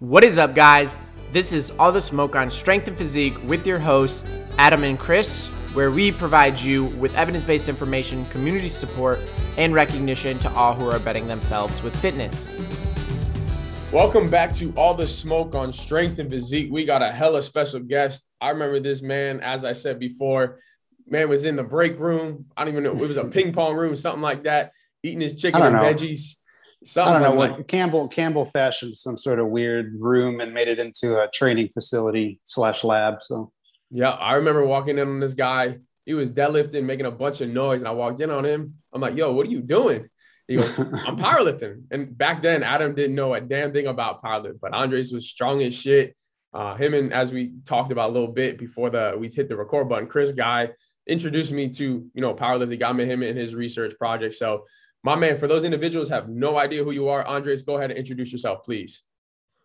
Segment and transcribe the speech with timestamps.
[0.00, 0.98] What is up, guys?
[1.30, 4.26] This is All the Smoke on Strength and Physique with your hosts,
[4.58, 9.20] Adam and Chris, where we provide you with evidence based information, community support,
[9.56, 12.56] and recognition to all who are betting themselves with fitness.
[13.92, 16.72] Welcome back to All the Smoke on Strength and Physique.
[16.72, 18.28] We got a hella special guest.
[18.40, 20.58] I remember this man, as I said before,
[21.06, 22.46] man was in the break room.
[22.56, 24.72] I don't even know, it was a ping pong room, something like that,
[25.04, 25.82] eating his chicken and know.
[25.82, 26.34] veggies.
[26.84, 30.68] Something I don't know what Campbell Campbell fashioned some sort of weird room and made
[30.68, 33.22] it into a training facility slash lab.
[33.22, 33.52] So
[33.90, 35.78] yeah, I remember walking in on this guy.
[36.04, 38.74] He was deadlifting, making a bunch of noise, and I walked in on him.
[38.92, 40.08] I'm like, "Yo, what are you doing?"
[40.46, 44.60] He goes, "I'm powerlifting." And back then, Adam didn't know a damn thing about powerlifting,
[44.60, 46.14] but Andres was strong as shit.
[46.52, 49.56] Uh, him and as we talked about a little bit before the we hit the
[49.56, 50.70] record button, Chris Guy
[51.06, 52.78] introduced me to you know powerlifting.
[52.78, 54.34] Got me him in his research project.
[54.34, 54.66] So
[55.04, 57.98] my man, for those individuals have no idea who you are, Andres, go ahead and
[57.98, 59.02] introduce yourself, please.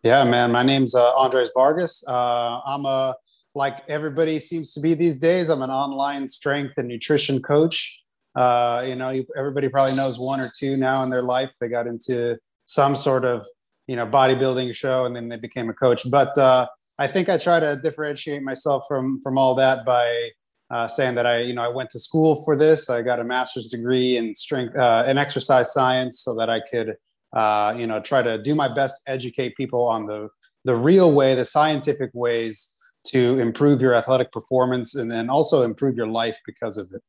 [0.02, 0.52] Yeah, man.
[0.52, 2.04] My name's uh, Andres Vargas.
[2.06, 3.16] Uh, I'm a
[3.54, 5.48] like everybody seems to be these days.
[5.48, 8.02] I'm an online strength and nutrition coach.
[8.34, 11.50] Uh, you know, everybody probably knows one or two now in their life.
[11.60, 13.46] They got into some sort of
[13.88, 16.08] you know bodybuilding show and then they became a coach.
[16.08, 20.30] But uh, I think I try to differentiate myself from from all that by
[20.70, 22.88] uh, saying that I, you know, I went to school for this.
[22.90, 26.96] I got a master's degree in strength uh, and exercise science, so that I could,
[27.32, 30.28] uh, you know, try to do my best to educate people on the
[30.64, 35.96] the real way, the scientific ways to improve your athletic performance, and then also improve
[35.96, 37.02] your life because of it.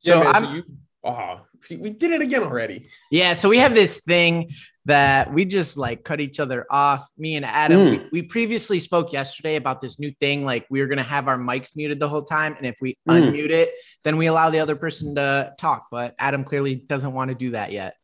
[0.00, 0.64] So, yeah, man, so you,
[1.04, 2.88] oh, see, we did it again already.
[3.10, 4.50] Yeah, so we have this thing
[4.86, 7.08] that we just like cut each other off.
[7.18, 7.90] Me and Adam, mm.
[7.90, 10.44] we, we, previously spoke yesterday about this new thing.
[10.44, 12.54] Like we were going to have our mics muted the whole time.
[12.56, 13.20] And if we mm.
[13.20, 13.70] unmute it,
[14.04, 15.88] then we allow the other person to talk.
[15.90, 17.96] But Adam clearly doesn't want to do that yet.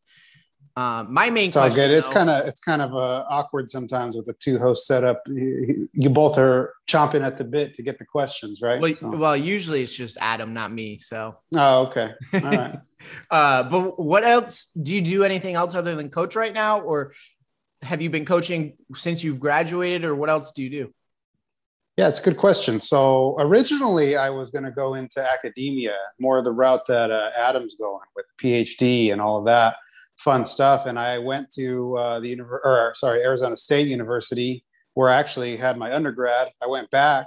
[0.74, 1.90] Um, my main it's all good.
[1.90, 5.22] It's kind of it's kind of uh, awkward sometimes with a two host setup.
[5.26, 8.80] You, you, both are chomping at the bit to get the questions, right?
[8.80, 9.10] Well, so.
[9.10, 10.98] well, usually it's just Adam, not me.
[10.98, 11.36] So.
[11.54, 12.12] Oh, okay.
[12.32, 12.78] All right.
[13.30, 14.68] uh, but what else?
[14.80, 17.12] Do you do anything else other than coach right now, or
[17.82, 20.94] have you been coaching since you've graduated, or what else do you do?
[21.98, 22.80] Yeah, it's a good question.
[22.80, 27.28] So originally, I was going to go into academia, more of the route that uh,
[27.36, 29.74] Adam's going with PhD and all of that
[30.18, 30.86] fun stuff.
[30.86, 34.64] And I went to uh, the univer- or sorry, Arizona State University,
[34.94, 36.52] where I actually had my undergrad.
[36.62, 37.26] I went back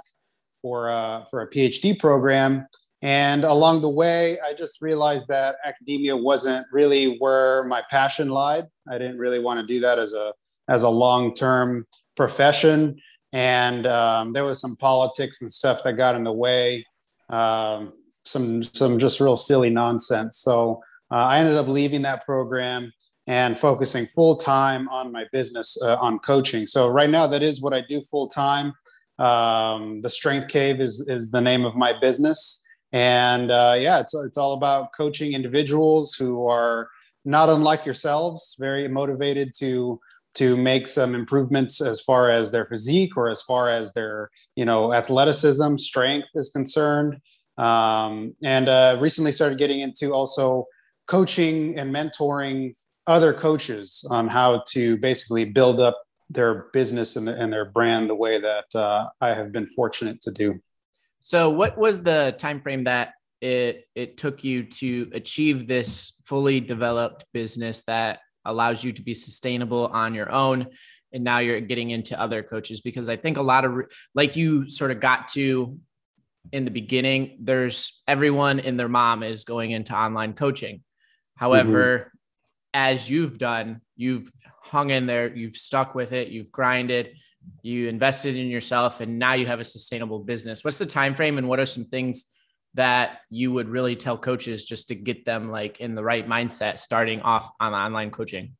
[0.62, 2.66] for uh, for a PhD program,
[3.02, 8.66] and along the way, I just realized that academia wasn't really where my passion lied.
[8.90, 10.32] I didn't really want to do that as a
[10.68, 11.86] as a long term
[12.16, 12.96] profession,
[13.32, 16.84] and um, there was some politics and stuff that got in the way.
[17.28, 17.92] Um,
[18.24, 20.38] some some just real silly nonsense.
[20.38, 20.80] So
[21.10, 22.92] uh, I ended up leaving that program
[23.26, 26.66] and focusing full time on my business uh, on coaching.
[26.66, 28.72] So right now, that is what I do full time.
[29.18, 32.62] Um, the Strength Cave is is the name of my business,
[32.92, 36.88] and uh, yeah, it's it's all about coaching individuals who are
[37.24, 39.98] not unlike yourselves, very motivated to
[40.34, 44.64] to make some improvements as far as their physique or as far as their you
[44.64, 47.18] know athleticism, strength is concerned.
[47.56, 50.66] Um, and uh, recently started getting into also
[51.06, 52.74] coaching and mentoring
[53.06, 58.14] other coaches on how to basically build up their business and, and their brand the
[58.14, 60.60] way that uh, I have been fortunate to do.
[61.22, 66.60] So, what was the time frame that it it took you to achieve this fully
[66.60, 70.66] developed business that allows you to be sustainable on your own?
[71.12, 74.68] And now you're getting into other coaches because I think a lot of like you
[74.68, 75.78] sort of got to
[76.52, 77.38] in the beginning.
[77.40, 80.82] There's everyone and their mom is going into online coaching
[81.36, 82.08] However, mm-hmm.
[82.74, 84.30] as you've done, you've
[84.62, 87.14] hung in there, you've stuck with it, you've grinded,
[87.62, 90.64] you invested in yourself, and now you have a sustainable business.
[90.64, 92.24] What's the time frame, and what are some things
[92.74, 96.78] that you would really tell coaches just to get them like in the right mindset
[96.78, 98.56] starting off on online coaching?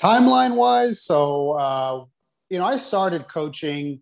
[0.00, 2.04] Timeline wise, so uh,
[2.48, 4.00] you know, I started coaching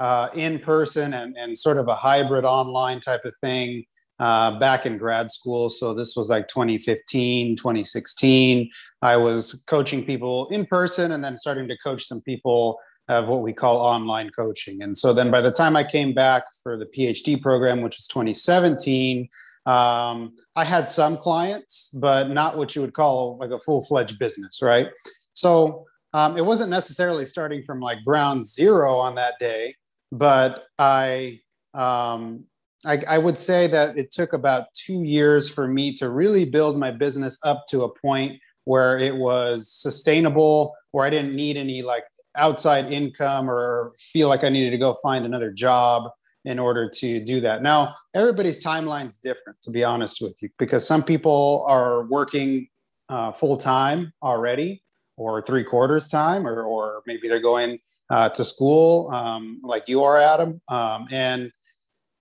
[0.00, 3.84] uh, in person and, and sort of a hybrid online type of thing
[4.20, 5.68] uh, back in grad school.
[5.68, 8.70] So this was like 2015, 2016.
[9.02, 12.78] I was coaching people in person and then starting to coach some people
[13.08, 14.82] of what we call online coaching.
[14.82, 18.06] And so then by the time I came back for the PhD program, which was
[18.06, 19.28] 2017,
[19.66, 24.18] um, I had some clients, but not what you would call like a full fledged
[24.18, 24.88] business, right?
[25.34, 29.74] So um, it wasn't necessarily starting from like ground zero on that day,
[30.12, 31.40] but I
[31.74, 32.44] um,
[32.84, 36.78] I, I, would say that it took about two years for me to really build
[36.78, 41.82] my business up to a point where it was sustainable, where I didn't need any
[41.82, 42.04] like
[42.36, 46.10] outside income or feel like I needed to go find another job
[46.44, 47.62] in order to do that.
[47.62, 52.68] Now, everybody's timeline is different, to be honest with you, because some people are working
[53.08, 54.82] uh, full time already,
[55.16, 57.78] or three quarters time, or, or maybe they're going
[58.10, 61.50] uh, to school um, like you are, Adam, um, and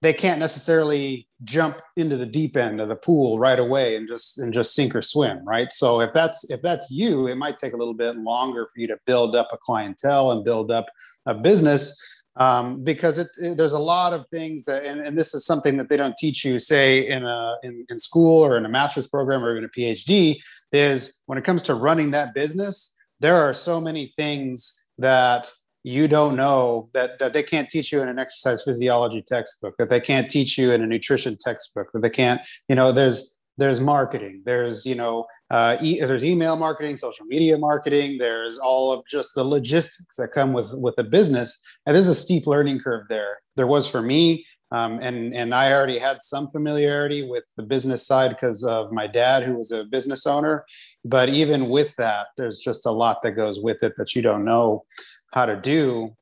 [0.03, 4.37] they can't necessarily jump into the deep end of the pool right away and just
[4.37, 5.71] and just sink or swim, right?
[5.71, 8.87] So if that's if that's you, it might take a little bit longer for you
[8.87, 10.87] to build up a clientele and build up
[11.25, 11.97] a business
[12.35, 15.77] um, because it, it, there's a lot of things that, and, and, this is something
[15.77, 19.07] that they don't teach you, say in a in, in school or in a master's
[19.07, 20.39] program or even a PhD,
[20.73, 22.91] is when it comes to running that business,
[23.21, 25.47] there are so many things that
[25.83, 29.89] you don't know that, that they can't teach you in an exercise physiology textbook, that
[29.89, 33.79] they can't teach you in a nutrition textbook, that they can't, you know, there's there's
[33.79, 38.17] marketing, there's you know uh, e- there's email marketing, social media marketing.
[38.17, 42.15] There's all of just the logistics that come with with the business, and there's a
[42.15, 43.37] steep learning curve there.
[43.55, 48.07] There was for me, um, and and I already had some familiarity with the business
[48.07, 50.65] side because of my dad, who was a business owner.
[51.05, 54.45] But even with that, there's just a lot that goes with it that you don't
[54.45, 54.85] know
[55.33, 56.15] how to do.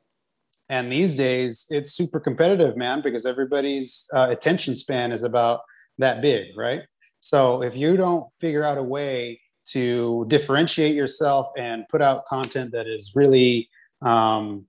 [0.70, 5.60] And these days, it's super competitive, man, because everybody's uh, attention span is about
[5.98, 6.84] that big, right?
[7.20, 9.42] So if you don't figure out a way
[9.74, 13.70] to differentiate yourself and put out content that is really
[14.02, 14.66] um,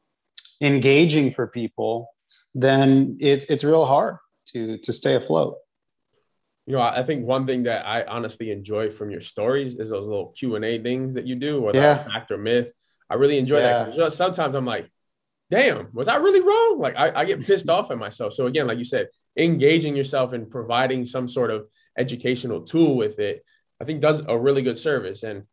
[0.60, 2.08] engaging for people,
[2.54, 4.16] then it's it's real hard
[4.48, 5.56] to to stay afloat.
[6.66, 10.06] You know, I think one thing that I honestly enjoy from your stories is those
[10.06, 12.04] little Q and A things that you do, or yeah.
[12.04, 12.72] fact or myth.
[13.10, 13.84] I really enjoy yeah.
[13.84, 14.12] that.
[14.12, 14.90] Sometimes I'm like,
[15.50, 16.78] damn, was I really wrong?
[16.78, 18.32] Like I, I get pissed off at myself.
[18.32, 21.66] So again, like you said, engaging yourself and providing some sort of
[21.98, 23.44] educational tool with it,
[23.80, 25.22] I think does a really good service.
[25.22, 25.44] And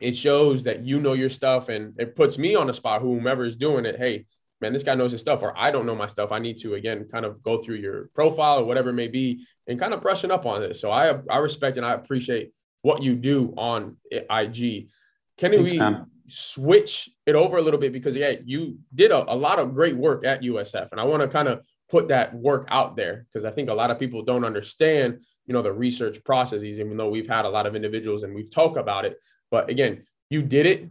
[0.00, 3.44] it shows that you know your stuff and it puts me on the spot, whomever
[3.44, 3.96] is doing it.
[3.96, 4.26] Hey,
[4.60, 6.32] man, this guy knows his stuff, or I don't know my stuff.
[6.32, 9.46] I need to again kind of go through your profile or whatever it may be
[9.66, 10.80] and kind of brushing up on this.
[10.80, 12.52] So I I respect and I appreciate
[12.82, 14.88] what you do on IG.
[15.36, 16.06] Can Thanks, we man.
[16.28, 19.96] Switch it over a little bit because yeah, you did a, a lot of great
[19.96, 21.60] work at USF, and I want to kind of
[21.90, 25.52] put that work out there because I think a lot of people don't understand you
[25.52, 28.78] know the research processes even though we've had a lot of individuals and we've talked
[28.78, 29.16] about it.
[29.50, 30.88] But again you did it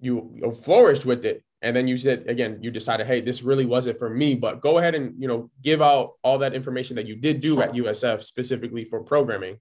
[0.00, 3.98] you flourished with it and then you said again you decided hey this really wasn't
[3.98, 4.34] for me.
[4.34, 7.60] But go ahead and you know give out all that information that you did do
[7.60, 9.58] at usf specifically for programming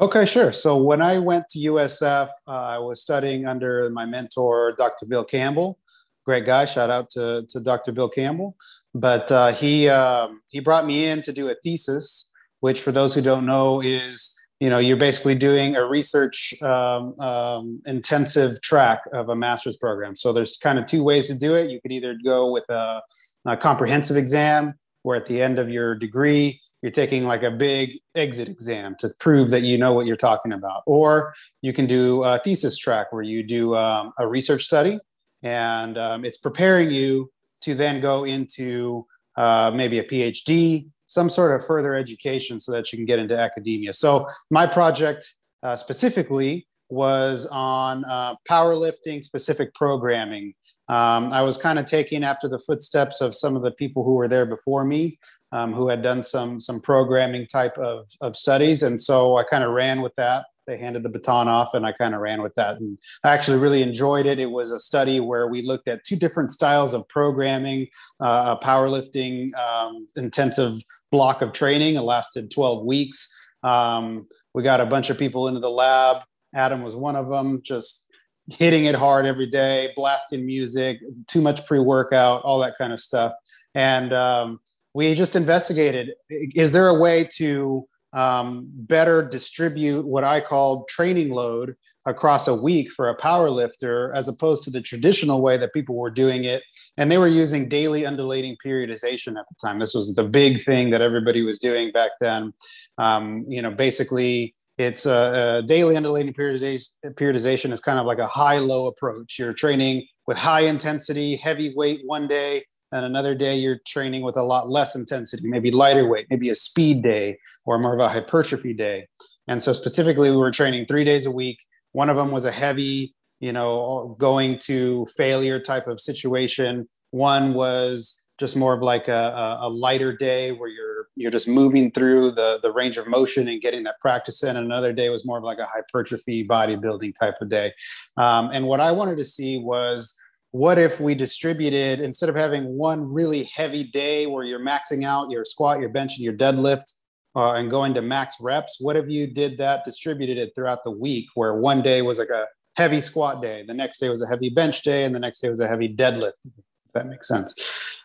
[0.00, 0.52] okay sure.
[0.52, 5.24] So when i went to usf uh, i was studying under my mentor dr bill
[5.24, 5.78] campbell.
[6.24, 8.56] Great guy shout out to, to dr bill campbell.
[8.94, 12.28] But uh, he um, he brought me in to do a thesis
[12.64, 17.14] which for those who don't know is you know you're basically doing a research um,
[17.20, 20.16] um, intensive track of a master's program.
[20.16, 21.68] So there's kind of two ways to do it.
[21.68, 23.02] You could either go with a,
[23.46, 27.92] a comprehensive exam where at the end of your degree you're taking like a big
[28.14, 31.32] exit exam to prove that you know what you're talking about or
[31.62, 34.98] you can do a thesis track where you do um, a research study
[35.42, 37.30] and um, it's preparing you
[37.62, 39.06] to then go into
[39.38, 43.38] uh, maybe a phd some sort of further education so that you can get into
[43.38, 43.92] academia.
[43.92, 50.54] So my project uh, specifically was on uh, powerlifting specific programming.
[50.88, 54.14] Um, I was kind of taking after the footsteps of some of the people who
[54.14, 55.18] were there before me,
[55.52, 59.64] um, who had done some some programming type of, of studies, and so I kind
[59.64, 60.46] of ran with that.
[60.66, 63.58] They handed the baton off, and I kind of ran with that, and I actually
[63.58, 64.38] really enjoyed it.
[64.38, 67.86] It was a study where we looked at two different styles of programming:
[68.20, 70.80] uh, powerlifting um, intensive
[71.14, 71.94] block of training.
[71.94, 73.32] It lasted 12 weeks.
[73.62, 76.18] Um, we got a bunch of people into the lab.
[76.54, 78.06] Adam was one of them, just
[78.48, 83.00] hitting it hard every day, blasting music, too much pre workout, all that kind of
[83.00, 83.32] stuff.
[83.74, 84.60] And um,
[84.92, 91.30] we just investigated is there a way to um, better distribute what I call training
[91.30, 91.74] load
[92.06, 95.96] across a week for a power lifter as opposed to the traditional way that people
[95.96, 96.62] were doing it.
[96.96, 99.80] And they were using daily undulating periodization at the time.
[99.80, 102.52] This was the big thing that everybody was doing back then.
[102.98, 108.26] Um, you know, basically, it's a, a daily undulating periodization, is kind of like a
[108.26, 109.38] high low approach.
[109.38, 114.36] You're training with high intensity, heavy weight one day, and another day you're training with
[114.36, 118.08] a lot less intensity, maybe lighter weight, maybe a speed day or more of a
[118.08, 119.06] hypertrophy day.
[119.46, 121.58] And so specifically, we were training three days a week.
[121.92, 126.88] One of them was a heavy, you know, going to failure type of situation.
[127.10, 131.90] One was just more of like a, a lighter day where you're you're just moving
[131.90, 134.56] through the the range of motion and getting that practice in.
[134.56, 137.72] Another day was more of like a hypertrophy bodybuilding type of day.
[138.16, 140.14] Um, and what I wanted to see was
[140.50, 145.28] what if we distributed instead of having one really heavy day where you're maxing out
[145.28, 146.94] your squat, your bench, and your deadlift,
[147.34, 148.78] uh, and going to max reps?
[148.80, 152.30] What if you did that, distributed it throughout the week, where one day was like
[152.30, 155.40] a heavy squat day, the next day was a heavy bench day, and the next
[155.40, 156.34] day was a heavy deadlift?
[156.44, 157.52] If that makes sense.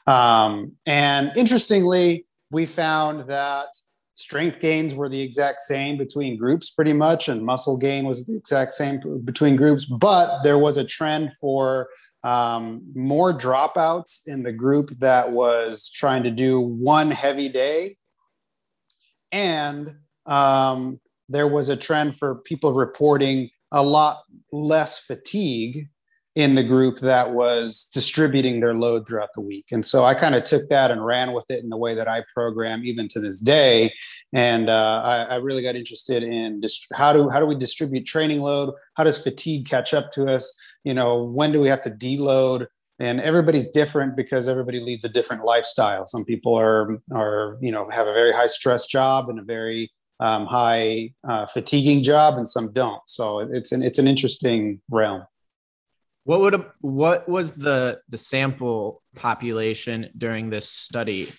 [0.08, 3.68] Um, and interestingly, we found that
[4.14, 8.36] strength gains were the exact same between groups pretty much and muscle gain was the
[8.36, 11.88] exact same between groups but there was a trend for
[12.24, 17.98] um, more dropouts in the group that was trying to do one heavy day.
[19.32, 24.20] And um, there was a trend for people reporting a lot
[24.52, 25.88] less fatigue
[26.36, 29.66] in the group that was distributing their load throughout the week.
[29.72, 32.08] And so I kind of took that and ran with it in the way that
[32.08, 33.94] I program even to this day.
[34.32, 38.06] And uh, I, I, really got interested in dist- how do how do we distribute
[38.06, 38.74] training load?
[38.94, 40.56] How does fatigue catch up to us?
[40.84, 42.68] You know, when do we have to deload?
[43.00, 46.06] And everybody's different because everybody leads a different lifestyle.
[46.06, 49.92] Some people are are you know have a very high stress job and a very
[50.20, 53.02] um, high uh, fatiguing job, and some don't.
[53.08, 55.24] So it's an it's an interesting realm.
[56.30, 61.34] What would what was the the sample population during this study?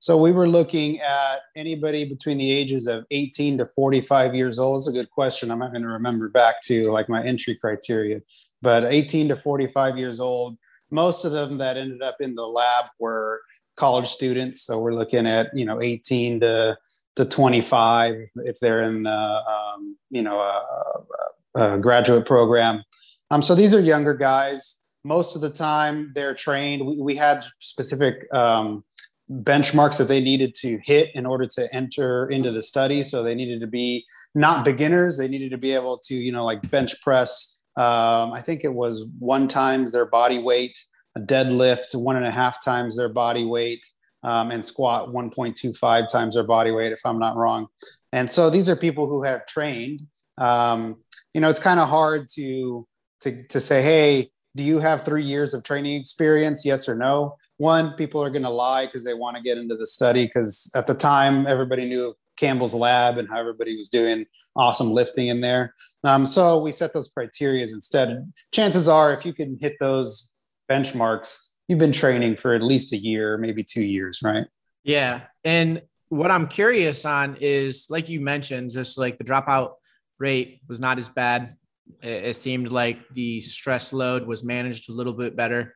[0.00, 4.78] So we were looking at anybody between the ages of 18 to 45 years old.
[4.78, 5.52] It's a good question.
[5.52, 8.22] I'm not going to remember back to like my entry criteria,
[8.60, 10.58] but 18 to 45 years old.
[10.90, 13.40] Most of them that ended up in the lab were
[13.76, 14.62] college students.
[14.62, 16.76] So we're looking at you know 18 to
[17.14, 22.82] to 25 if they're in the um, you know a, a graduate program
[23.30, 24.80] um, so these are younger guys.
[25.04, 26.86] Most of the time, they're trained.
[26.86, 28.84] We, we had specific um,
[29.30, 33.02] benchmarks that they needed to hit in order to enter into the study.
[33.02, 34.04] So they needed to be
[34.34, 35.16] not beginners.
[35.16, 37.60] They needed to be able to, you know, like bench press.
[37.76, 40.78] Um, I think it was one times their body weight,
[41.16, 43.84] a deadlift one and a half times their body weight,
[44.22, 47.66] um, and squat 1.25 times their body weight, if I'm not wrong.
[48.12, 50.02] And so these are people who have trained.
[50.38, 50.96] Um,
[51.34, 52.86] you know, it's kind of hard to
[53.20, 56.64] to, to say, hey, do you have three years of training experience?
[56.64, 57.36] Yes or no.
[57.58, 60.70] One, people are going to lie because they want to get into the study because
[60.74, 65.40] at the time everybody knew Campbell's lab and how everybody was doing awesome lifting in
[65.40, 65.74] there.
[66.04, 68.32] Um, so we set those criteria instead.
[68.52, 70.30] Chances are, if you can hit those
[70.70, 74.46] benchmarks, you've been training for at least a year, maybe two years, right?
[74.84, 75.22] Yeah.
[75.44, 79.72] And what I'm curious on is, like you mentioned, just like the dropout
[80.18, 81.56] rate was not as bad
[82.02, 85.74] it, it seemed like the stress load was managed a little bit better.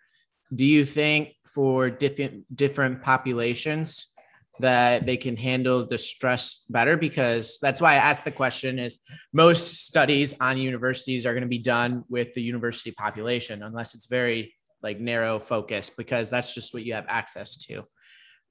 [0.54, 4.06] Do you think for different different populations
[4.60, 8.98] that they can handle the stress better because that's why I asked the question is
[9.32, 14.06] most studies on universities are going to be done with the university population unless it's
[14.06, 17.84] very like narrow focus because that's just what you have access to.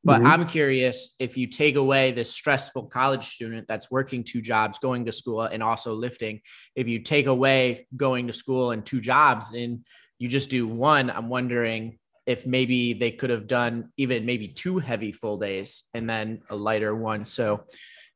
[0.04, 0.28] But mm-hmm.
[0.28, 5.06] I'm curious if you take away this stressful college student that's working two jobs, going
[5.06, 6.40] to school, and also lifting,
[6.76, 9.86] if you take away going to school and two jobs and
[10.18, 14.80] you just do one, I'm wondering if maybe they could have done even maybe two
[14.80, 17.26] heavy full days and then a lighter one.
[17.26, 17.66] So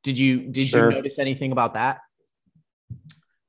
[0.03, 0.89] did you did sure.
[0.89, 1.99] you notice anything about that?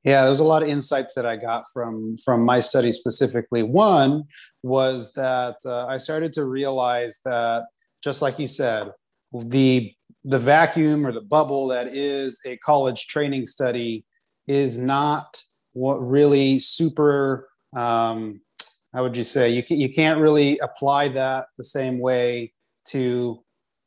[0.03, 3.63] Yeah, there's a lot of insights that I got from from my study specifically.
[3.63, 4.23] One
[4.63, 7.65] was that uh, I started to realize that
[8.05, 8.91] just like you said,
[9.33, 9.91] the
[10.23, 14.05] the vacuum or the bubble that is a college training study
[14.47, 15.41] is not
[15.73, 18.39] what really super um,
[18.93, 22.53] how would you say you, can, you can't really apply that the same way
[22.87, 23.43] to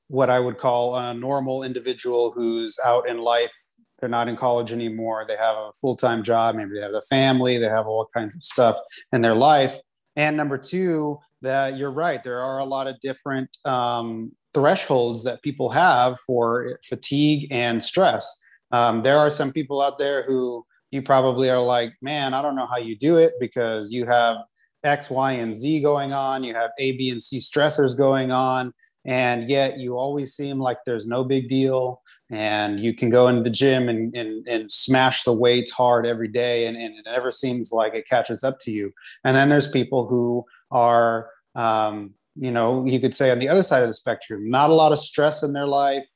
[0.09, 3.53] what i would call a normal individual who's out in life.
[3.99, 5.25] They're not in college anymore.
[5.27, 6.55] They have a full-time job.
[6.55, 7.59] Maybe they have a family.
[7.59, 8.77] They have all kinds of stuff
[9.13, 9.75] in their life.
[10.15, 12.23] And number two that you're right.
[12.23, 18.41] There are a lot of different um, thresholds that people have for fatigue and stress.
[18.73, 22.57] Um, there are some people out there who you probably are like, man, I don't
[22.57, 24.39] know how you do it because you have
[24.85, 26.45] X, Y, and Z going on.
[26.45, 28.73] You have A, B, and C stressors going on.
[29.05, 32.03] And yet you always seem like there's no big deal.
[32.31, 36.29] And you can go into the gym and, and, and smash the weights hard every
[36.29, 36.67] day.
[36.67, 38.93] And, and it never seems like it catches up to you.
[39.25, 43.63] And then there's people who are um, you know you could say on the other
[43.63, 46.07] side of the spectrum not a lot of stress in their life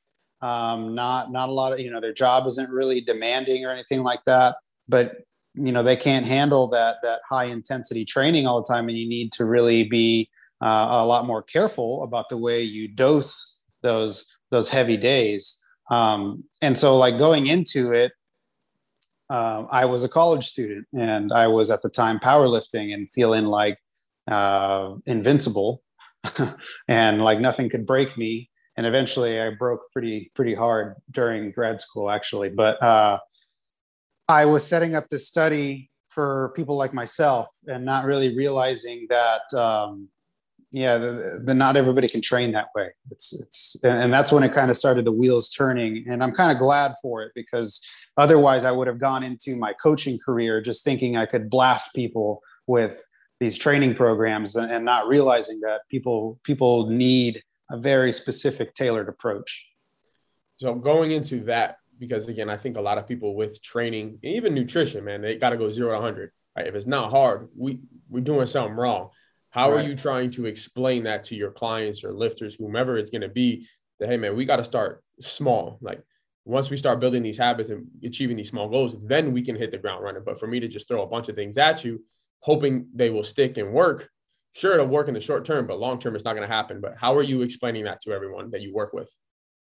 [0.41, 4.03] um, not not a lot of you know their job isn't really demanding or anything
[4.03, 4.57] like that
[4.89, 5.17] but
[5.55, 9.09] you know they can't handle that that high intensity training all the time and you
[9.09, 10.29] need to really be
[10.63, 15.61] uh, a lot more careful about the way you dose those those heavy days.
[15.91, 18.13] Um, and so, like going into it,
[19.29, 23.47] um, I was a college student and I was at the time powerlifting and feeling
[23.47, 23.79] like
[24.31, 25.83] uh, invincible
[26.89, 28.49] and like nothing could break me.
[28.77, 32.49] And eventually I broke pretty, pretty hard during grad school, actually.
[32.49, 33.19] But uh,
[34.29, 39.53] I was setting up this study for people like myself and not really realizing that
[39.59, 40.09] um,
[40.73, 44.53] yeah the, the, not everybody can train that way it's it's and that's when it
[44.53, 47.81] kind of started the wheels turning and i'm kind of glad for it because
[48.17, 52.41] otherwise i would have gone into my coaching career just thinking i could blast people
[52.67, 53.05] with
[53.43, 59.09] these training programs and, and not realizing that people people need a very specific tailored
[59.09, 59.67] approach
[60.57, 64.55] so going into that because again i think a lot of people with training even
[64.55, 67.81] nutrition man they got to go zero to 100 right if it's not hard we
[68.09, 69.11] we're doing something wrong
[69.53, 69.85] how right.
[69.85, 73.29] are you trying to explain that to your clients or lifters, whomever it's going to
[73.29, 73.69] be?
[74.01, 75.77] That hey, man, we got to start small.
[75.83, 76.03] Like
[76.47, 79.71] once we start building these habits and achieving these small goals, then we can hit
[79.71, 80.23] the ground running.
[80.25, 82.03] But for me to just throw a bunch of things at you,
[82.43, 84.09] hoping they will stick and work,
[84.53, 86.81] sure, it'll work in the short term, but long term, it's not going to happen.
[86.81, 89.09] But how are you explaining that to everyone that you work with?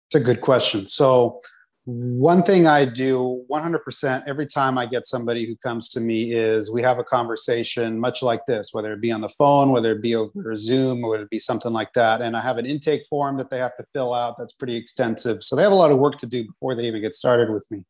[0.08, 0.86] It's a good question.
[0.86, 1.40] So
[1.86, 6.70] one thing I do 100% every time I get somebody who comes to me is
[6.70, 10.00] we have a conversation much like this, whether it be on the phone, whether it
[10.00, 12.22] be over Zoom, or whether it be something like that.
[12.22, 15.42] And I have an intake form that they have to fill out that's pretty extensive.
[15.44, 17.70] So they have a lot of work to do before they even get started with
[17.70, 17.84] me.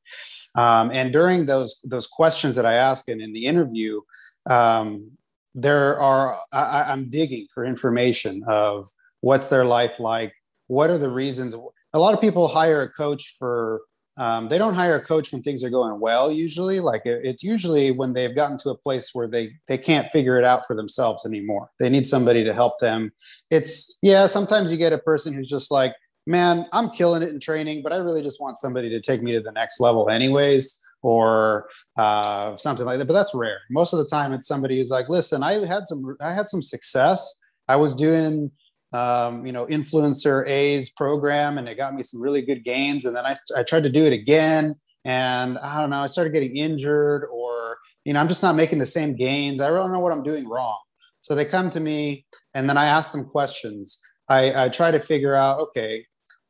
[0.57, 4.01] Um, and during those, those questions that I ask and in the interview,
[4.49, 5.11] um,
[5.55, 10.35] there are, I, I'm digging for information of what's their life like,
[10.67, 11.55] what are the reasons?
[11.93, 13.83] A lot of people hire a coach for
[14.17, 16.79] um, they don't hire a coach when things are going well usually.
[16.79, 20.45] Like it's usually when they've gotten to a place where they they can't figure it
[20.45, 21.71] out for themselves anymore.
[21.81, 23.11] They need somebody to help them.
[23.51, 25.95] It's yeah sometimes you get a person who's just like
[26.27, 29.33] man i'm killing it in training but i really just want somebody to take me
[29.33, 31.69] to the next level anyways or
[31.99, 35.09] uh, something like that but that's rare most of the time it's somebody who's like
[35.09, 37.37] listen i had some i had some success
[37.69, 38.51] i was doing
[38.95, 43.05] um, you know, influencer A's program, and it got me some really good gains.
[43.05, 46.33] And then I, I tried to do it again, and I don't know, I started
[46.33, 49.61] getting injured, or you know, I'm just not making the same gains.
[49.61, 50.79] I don't know what I'm doing wrong.
[51.23, 54.01] So they come to me, and then I ask them questions.
[54.29, 56.07] I, I try to figure out, okay,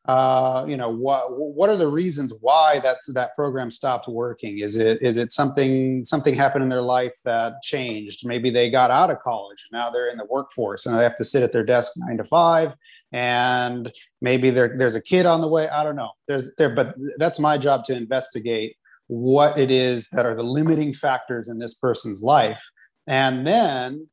[0.06, 4.58] uh, you know what what are the reasons why that's that program stopped working?
[4.58, 8.26] Is it is it something something happened in their life that changed?
[8.26, 11.24] Maybe they got out of college now they're in the workforce and they have to
[11.24, 12.74] sit at their desk nine to five
[13.12, 13.90] and
[14.20, 15.68] maybe there's a kid on the way.
[15.68, 16.10] I don't know.
[16.28, 20.92] There's there but that's my job to investigate what it is that are the limiting
[20.92, 22.62] factors in this person's life
[23.06, 24.06] and then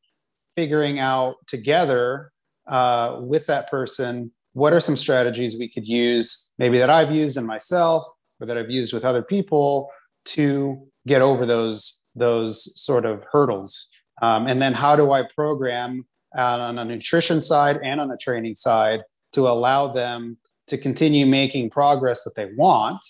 [0.55, 2.31] figuring out together
[2.67, 7.37] uh, with that person what are some strategies we could use, maybe that I've used
[7.37, 8.03] in myself
[8.39, 9.89] or that I've used with other people
[10.25, 13.87] to get over those those sort of hurdles?
[14.21, 18.55] Um, and then how do I program on a nutrition side and on a training
[18.55, 19.01] side
[19.33, 20.37] to allow them
[20.67, 23.03] to continue making progress that they want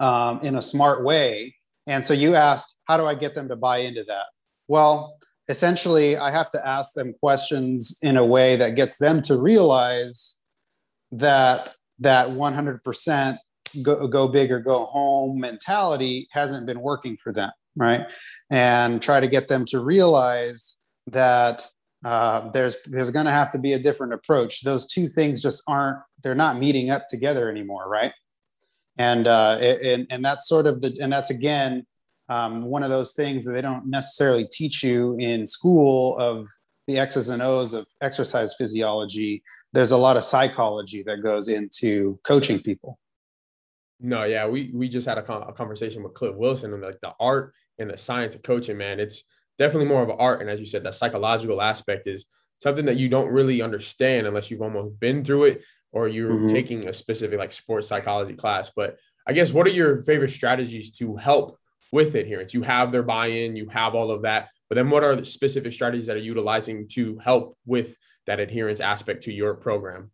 [0.00, 1.54] um, in a smart way?
[1.86, 4.26] And so you asked, how do I get them to buy into that?
[4.68, 5.18] Well,
[5.50, 10.36] essentially i have to ask them questions in a way that gets them to realize
[11.12, 13.36] that that 100%
[13.82, 18.02] go, go big or go home mentality hasn't been working for them right?
[18.50, 21.66] And try to get them to realize that
[22.04, 24.62] uh, there's there's going to have to be a different approach.
[24.62, 28.12] Those two things just aren't they're not meeting up together anymore right?
[28.98, 31.86] And uh, and and that's sort of the and that's again
[32.30, 36.46] um, one of those things that they don't necessarily teach you in school of
[36.86, 39.42] the X's and O's of exercise physiology.
[39.72, 42.98] There's a lot of psychology that goes into coaching people.
[43.98, 47.00] No, yeah, we we just had a, con- a conversation with Cliff Wilson and like
[47.02, 48.78] the art and the science of coaching.
[48.78, 49.24] Man, it's
[49.58, 52.26] definitely more of an art, and as you said, that psychological aspect is
[52.60, 55.62] something that you don't really understand unless you've almost been through it
[55.92, 56.54] or you're mm-hmm.
[56.54, 58.70] taking a specific like sports psychology class.
[58.74, 61.59] But I guess what are your favorite strategies to help
[61.92, 62.54] with adherence.
[62.54, 64.48] You have their buy-in, you have all of that.
[64.68, 68.80] But then what are the specific strategies that are utilizing to help with that adherence
[68.80, 70.10] aspect to your program?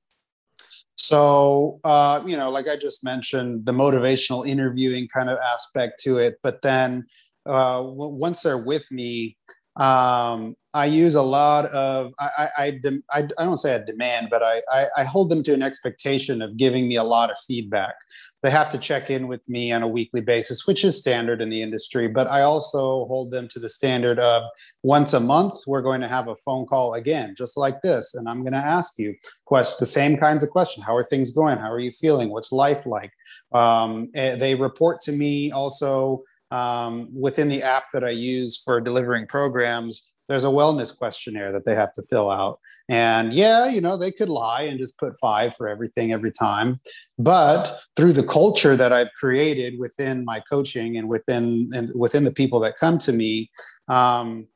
[0.96, 6.18] So, uh, you know, like I just mentioned, the motivational interviewing kind of aspect to
[6.18, 6.38] it.
[6.42, 7.06] But then
[7.44, 9.36] uh, once they're with me,
[9.76, 14.42] um, I use a lot of I I, I, I don't say I demand, but
[14.42, 17.94] I, I, I hold them to an expectation of giving me a lot of feedback.
[18.42, 21.48] They have to check in with me on a weekly basis, which is standard in
[21.48, 22.08] the industry.
[22.08, 24.42] But I also hold them to the standard of
[24.82, 28.28] once a month we're going to have a phone call again, just like this, and
[28.28, 29.14] I'm going to ask you
[29.46, 30.84] question the same kinds of questions.
[30.84, 31.56] How are things going?
[31.56, 32.28] How are you feeling?
[32.28, 33.12] What's life like?
[33.52, 38.78] Um, eh, they report to me also um, within the app that I use for
[38.78, 42.58] delivering programs there's a wellness questionnaire that they have to fill out.
[42.88, 46.80] And yeah, you know, they could lie and just put five for everything every time.
[47.18, 52.30] But through the culture that I've created within my coaching and within and within the
[52.30, 53.50] people that come to me,
[53.88, 54.46] um,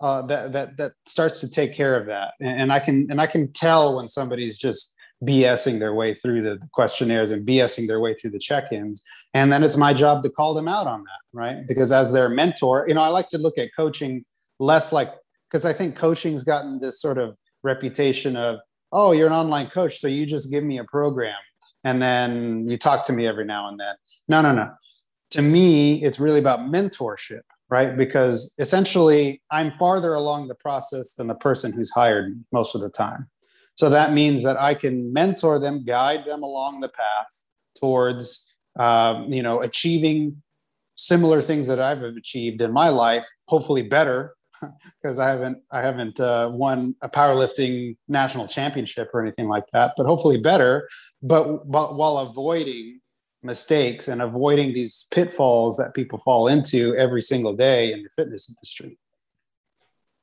[0.00, 2.34] uh, that that that starts to take care of that.
[2.40, 4.92] And, and I can and I can tell when somebody's just
[5.24, 9.02] BSing their way through the, the questionnaires and BSing their way through the check-ins.
[9.34, 11.66] And then it's my job to call them out on that, right?
[11.66, 14.24] Because as their mentor, you know, I like to look at coaching
[14.58, 15.12] less like
[15.50, 18.58] because I think coaching's gotten this sort of reputation of
[18.92, 21.36] oh you're an online coach so you just give me a program
[21.84, 23.94] and then you talk to me every now and then.
[24.28, 24.70] No no no.
[25.32, 27.40] To me it's really about mentorship
[27.70, 27.96] right?
[27.96, 32.88] Because essentially i'm farther along the process than the person who's hired most of the
[32.88, 33.28] time.
[33.74, 37.28] So that means that i can mentor them guide them along the path
[37.80, 40.42] towards um, you know achieving
[40.96, 44.34] similar things that i've achieved in my life hopefully better
[45.02, 49.94] because I haven't I haven't uh, won a powerlifting national championship or anything like that,
[49.96, 50.88] but hopefully better.
[51.22, 53.00] But, but while avoiding
[53.42, 58.48] mistakes and avoiding these pitfalls that people fall into every single day in the fitness
[58.48, 58.98] industry.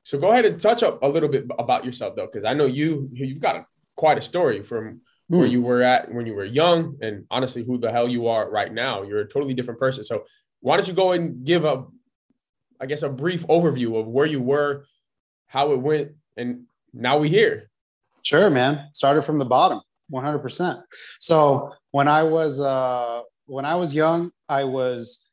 [0.04, 2.66] So go ahead and touch up a little bit about yourself though, because I know
[2.66, 5.40] you you've got a, quite a story from mm.
[5.40, 8.50] where you were at when you were young, and honestly, who the hell you are
[8.50, 9.02] right now.
[9.04, 10.04] You're a totally different person.
[10.04, 10.26] So
[10.60, 11.86] why don't you go and give a
[12.80, 14.86] I guess, a brief overview of where you were,
[15.48, 17.70] how it went, and now we here.
[18.24, 18.90] Sure, man.
[18.94, 20.82] Started from the bottom, 100%.
[21.20, 25.30] So when I was uh, when I was young, I was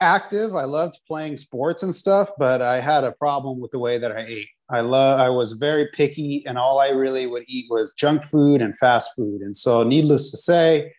[0.00, 0.54] active.
[0.54, 4.12] I loved playing sports and stuff, but I had a problem with the way that
[4.12, 4.48] I ate.
[4.70, 8.60] I love I was very picky and all I really would eat was junk food
[8.60, 9.40] and fast food.
[9.40, 10.92] And so needless to say,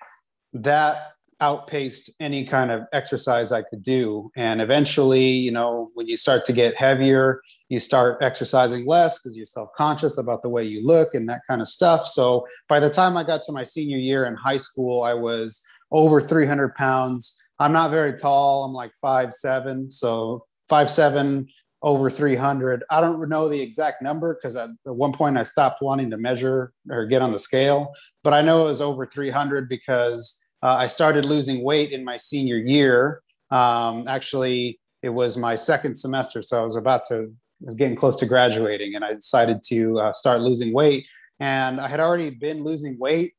[0.53, 1.14] that
[1.45, 4.31] outpaced any kind of exercise I could do.
[4.35, 9.37] And eventually, you know, when you start to get heavier, you start exercising less because
[9.37, 12.07] you're self conscious about the way you look and that kind of stuff.
[12.07, 15.61] So by the time I got to my senior year in high school, I was
[15.91, 17.37] over 300 pounds.
[17.59, 18.63] I'm not very tall.
[18.63, 19.91] I'm like five seven.
[19.91, 21.47] So five seven
[21.83, 22.83] over 300.
[22.89, 26.73] I don't know the exact number because at one point I stopped wanting to measure
[26.89, 30.87] or get on the scale, but I know it was over 300 because uh, I
[30.87, 33.21] started losing weight in my senior year.
[33.51, 38.15] Um, actually, it was my second semester, so I was about to was getting close
[38.17, 41.05] to graduating, and I decided to uh, start losing weight.
[41.39, 43.35] And I had already been losing weight,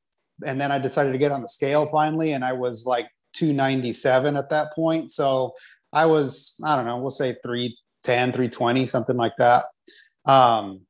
[0.46, 4.36] and then I decided to get on the scale finally, and I was like 297
[4.36, 5.10] at that point.
[5.10, 5.54] So
[5.92, 9.64] I was, I don't know, we'll say 310, 320, something like that.
[10.26, 10.82] Um,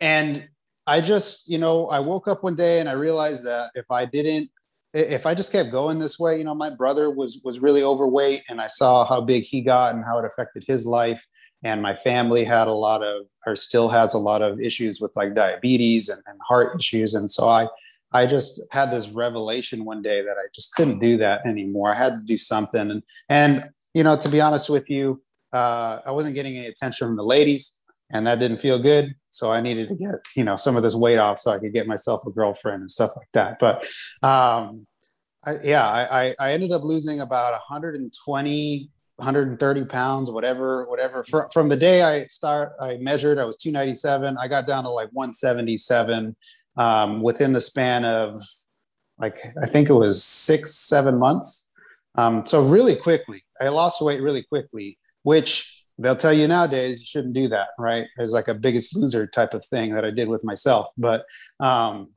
[0.00, 0.48] and
[0.86, 4.04] I just, you know, I woke up one day and I realized that if I
[4.04, 4.50] didn't
[4.92, 8.42] if I just kept going this way, you know, my brother was was really overweight,
[8.48, 11.26] and I saw how big he got and how it affected his life.
[11.62, 15.14] And my family had a lot of, or still has a lot of issues with
[15.14, 17.14] like diabetes and, and heart issues.
[17.14, 17.68] And so I,
[18.12, 21.90] I just had this revelation one day that I just couldn't do that anymore.
[21.90, 22.90] I had to do something.
[22.90, 25.22] And and you know, to be honest with you,
[25.52, 27.76] uh, I wasn't getting any attention from the ladies,
[28.10, 29.14] and that didn't feel good.
[29.30, 31.72] So I needed to get, you know, some of this weight off so I could
[31.72, 33.58] get myself a girlfriend and stuff like that.
[33.60, 33.86] But
[34.26, 34.86] um,
[35.44, 41.22] I, yeah, I, I ended up losing about 120, 130 pounds, whatever, whatever.
[41.24, 44.36] From, from the day I start, I measured, I was 297.
[44.36, 46.36] I got down to like 177
[46.76, 48.42] um, within the span of
[49.18, 51.68] like, I think it was six, seven months.
[52.16, 57.06] Um, so really quickly, I lost weight really quickly, which they'll tell you nowadays you
[57.06, 58.06] shouldn't do that right?
[58.18, 60.88] It's like a biggest loser type of thing that i did with myself.
[60.96, 61.24] But
[61.60, 62.10] um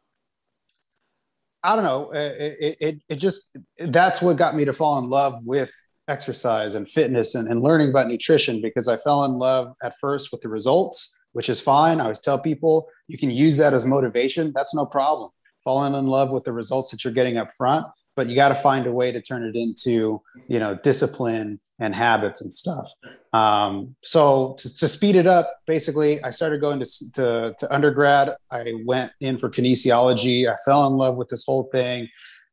[1.64, 2.12] i don't know.
[2.12, 5.72] It, it, it just that's what got me to fall in love with
[6.10, 10.34] exercise and fitness and, and learning about nutrition because i fell in love at first
[10.34, 12.00] with the results which is fine.
[12.00, 14.54] I always tell people you can use that as motivation.
[14.56, 15.32] That's no problem.
[15.64, 18.56] Falling in love with the results that you're getting up front but you got to
[18.56, 22.88] find a way to turn it into you know discipline and habits and stuff.
[23.34, 28.36] Um, so to, to, speed it up basically i started going to, to, to undergrad.
[28.52, 30.48] I went in for kinesiology.
[30.48, 32.08] I fell in love with this whole thing.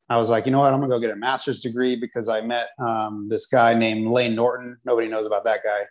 [0.09, 0.73] I was like you know what?
[0.73, 4.35] I'm gonna go get a master's degree because i met um, this guy named layne
[4.35, 4.79] norton.
[4.85, 5.83] Nobody knows about that guy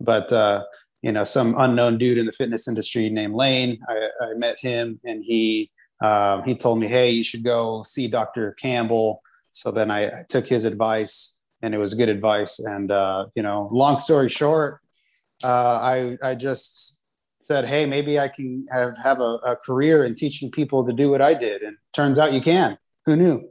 [0.00, 0.64] but uh,
[1.02, 3.78] you know some unknown dude in the fitness industry named Layne.
[3.88, 5.70] I, I met him, and he
[6.04, 8.52] um, he told me, "Hey, you should go see Dr.
[8.52, 12.58] Campbell." So then I, I took his advice, and it was good advice.
[12.58, 14.80] And uh, you know, long story short,
[15.42, 17.02] uh, I I just
[17.40, 21.10] said, "Hey, maybe I can have have a, a career in teaching people to do
[21.10, 22.76] what I did." And turns out you can.
[23.06, 23.50] Who knew?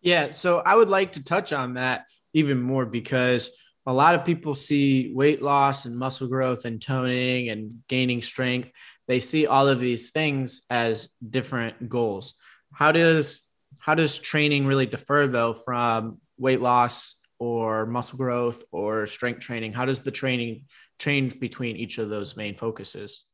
[0.00, 0.30] Yeah.
[0.30, 3.50] So I would like to touch on that even more because
[3.86, 8.70] a lot of people see weight loss and muscle growth and toning and gaining strength.
[9.10, 12.34] They see all of these things as different goals.
[12.72, 13.40] How does
[13.78, 19.72] how does training really differ though from weight loss or muscle growth or strength training?
[19.72, 20.66] How does the training
[21.00, 23.24] change between each of those main focuses?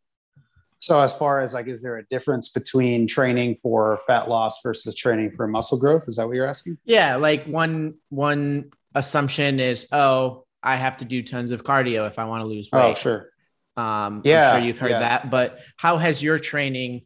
[0.79, 4.95] So as far as like, is there a difference between training for fat loss versus
[4.95, 6.05] training for muscle growth?
[6.09, 6.79] Is that what you're asking?
[6.87, 12.19] Yeah, like one one assumption is, oh, I have to do tons of cardio if
[12.19, 12.93] I want to lose oh, weight.
[12.93, 13.31] Oh, sure.
[13.77, 15.01] Um, yeah, I'm sure you've heard yeah.
[15.01, 15.31] that.
[15.31, 17.03] But how has your training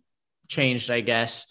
[0.49, 0.91] changed?
[0.91, 1.47] I guess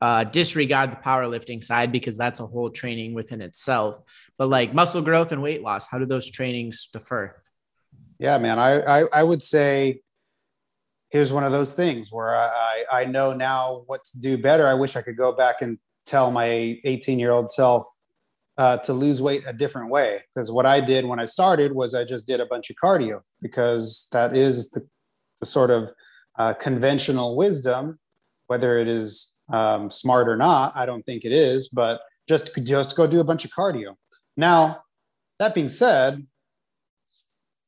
[0.00, 4.00] uh, disregard the powerlifting side because that's a whole training within itself.
[4.36, 7.42] But like muscle growth and weight loss, how do those trainings differ?
[8.18, 10.00] Yeah, man, I I, I would say
[11.12, 14.66] here's one of those things where I, I know now what to do better.
[14.66, 17.86] I wish I could go back and tell my 18 year old self
[18.58, 20.20] uh, to lose weight a different way.
[20.34, 23.22] Because what I did when I started was I just did a bunch of cardio
[23.40, 24.86] because that is the,
[25.40, 25.90] the sort of
[26.38, 27.98] uh, conventional wisdom,
[28.46, 30.72] whether it is um, smart or not.
[30.76, 33.96] I don't think it is, but just just go do a bunch of cardio.
[34.36, 34.82] Now,
[35.38, 36.26] that being said,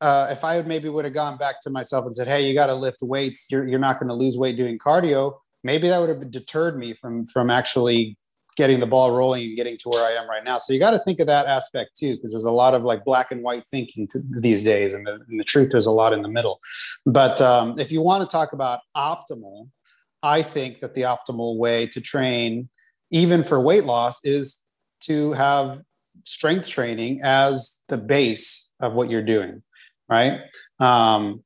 [0.01, 2.67] uh, if I maybe would have gone back to myself and said, "Hey, you got
[2.67, 3.47] to lift weights.
[3.51, 6.95] You're you're not going to lose weight doing cardio," maybe that would have deterred me
[6.95, 8.17] from from actually
[8.57, 10.59] getting the ball rolling and getting to where I am right now.
[10.59, 13.05] So you got to think of that aspect too, because there's a lot of like
[13.05, 16.13] black and white thinking to, these days, and the, and the, truth is a lot
[16.13, 16.61] in the middle.
[17.05, 19.69] But um, if you want to talk about optimal,
[20.23, 22.69] I think that the optimal way to train,
[23.11, 24.63] even for weight loss, is
[25.03, 25.81] to have
[26.25, 29.63] strength training as the base of what you're doing,
[30.09, 30.41] right?
[30.79, 31.43] Um,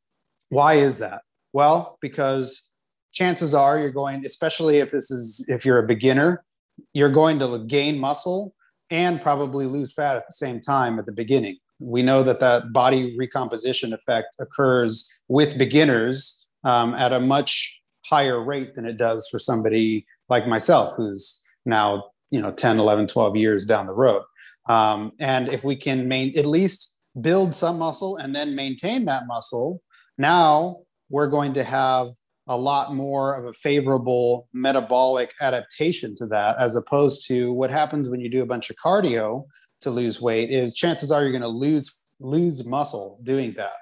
[0.51, 1.23] why is that?
[1.53, 2.71] Well, because
[3.13, 6.45] chances are you're going, especially if this is if you're a beginner
[6.93, 8.55] you're going to gain muscle
[8.91, 11.59] and probably lose fat at the same time at the beginning.
[11.79, 18.43] We know that that body recomposition effect occurs with beginners um, at a much higher
[18.43, 23.37] rate than it does for somebody like myself, who's now, you know, 10, 11, 12
[23.37, 24.23] years down the road.
[24.69, 29.27] Um, and if we can main, at least build some muscle and then maintain that
[29.27, 29.83] muscle,
[30.17, 30.79] now
[31.11, 32.09] we're going to have
[32.49, 38.09] a lot more of a favorable metabolic adaptation to that as opposed to what happens
[38.09, 39.45] when you do a bunch of cardio
[39.83, 43.77] to lose weight is chances are you're going to lose lose muscle doing that.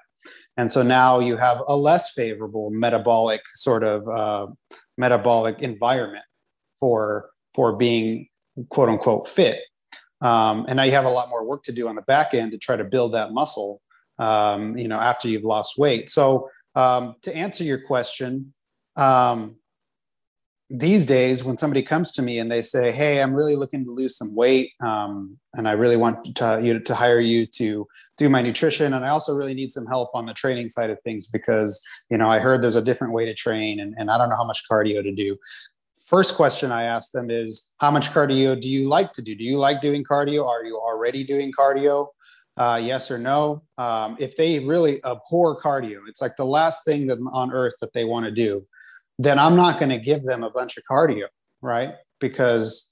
[0.57, 4.47] And so now you have a less favorable metabolic sort of uh,
[4.97, 6.25] metabolic environment
[6.79, 8.27] for for being
[8.69, 9.61] quote unquote fit.
[10.21, 12.51] Um, and now you have a lot more work to do on the back end
[12.51, 13.81] to try to build that muscle
[14.19, 16.09] um, you know after you've lost weight.
[16.09, 18.53] So um, to answer your question
[18.97, 19.55] um,
[20.69, 23.91] these days when somebody comes to me and they say hey i'm really looking to
[23.91, 28.27] lose some weight um, and i really want to, you to hire you to do
[28.27, 31.27] my nutrition and i also really need some help on the training side of things
[31.27, 34.29] because you know i heard there's a different way to train and, and i don't
[34.29, 35.37] know how much cardio to do.
[36.05, 39.35] First question i ask them is how much cardio do you like to do?
[39.35, 40.45] Do you like doing cardio?
[40.45, 42.07] Are you already doing cardio?
[42.55, 43.61] Uh, yes or no.
[43.77, 47.91] Um, if they really abhor cardio, it's like the last thing that on earth that
[47.91, 48.65] they want to do
[49.17, 51.25] then I'm not going to give them a bunch of cardio,
[51.61, 51.93] right?
[52.19, 52.91] Because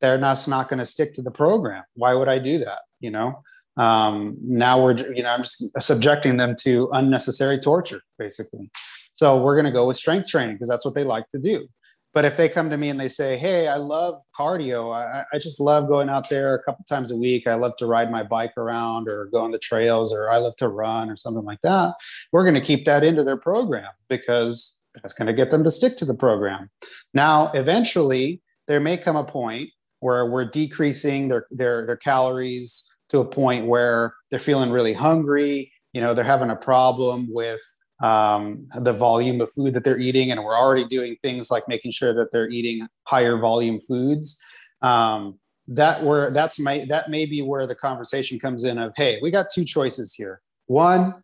[0.00, 1.84] they're not, not going to stick to the program.
[1.94, 2.78] Why would I do that?
[3.00, 3.40] You know,
[3.76, 8.70] um, now we're, you know, I'm just subjecting them to unnecessary torture, basically.
[9.14, 11.66] So we're going to go with strength training because that's what they like to do.
[12.14, 14.96] But if they come to me and they say, "Hey, I love cardio.
[14.96, 17.46] I, I just love going out there a couple times a week.
[17.46, 20.56] I love to ride my bike around or go on the trails, or I love
[20.56, 21.94] to run or something like that,"
[22.32, 25.70] we're going to keep that into their program because that's going to get them to
[25.70, 26.70] stick to the program.
[27.14, 33.18] Now, eventually, there may come a point where we're decreasing their, their, their calories to
[33.18, 35.72] a point where they're feeling really hungry.
[35.92, 37.60] You know, they're having a problem with
[38.02, 41.92] um, the volume of food that they're eating, and we're already doing things like making
[41.92, 44.40] sure that they're eating higher volume foods.
[44.82, 49.18] Um, that where that's my that may be where the conversation comes in of hey,
[49.20, 50.40] we got two choices here.
[50.66, 51.22] One,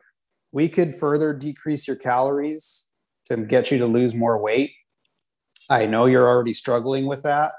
[0.52, 2.88] we could further decrease your calories
[3.26, 4.72] to get you to lose more weight.
[5.70, 7.52] I know you're already struggling with that.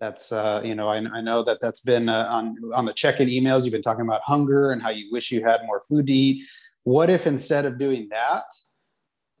[0.00, 3.28] That's uh, you know I, I know that that's been uh, on on the check-in
[3.28, 3.64] emails.
[3.64, 6.46] You've been talking about hunger and how you wish you had more food to eat.
[6.82, 8.44] what if instead of doing that,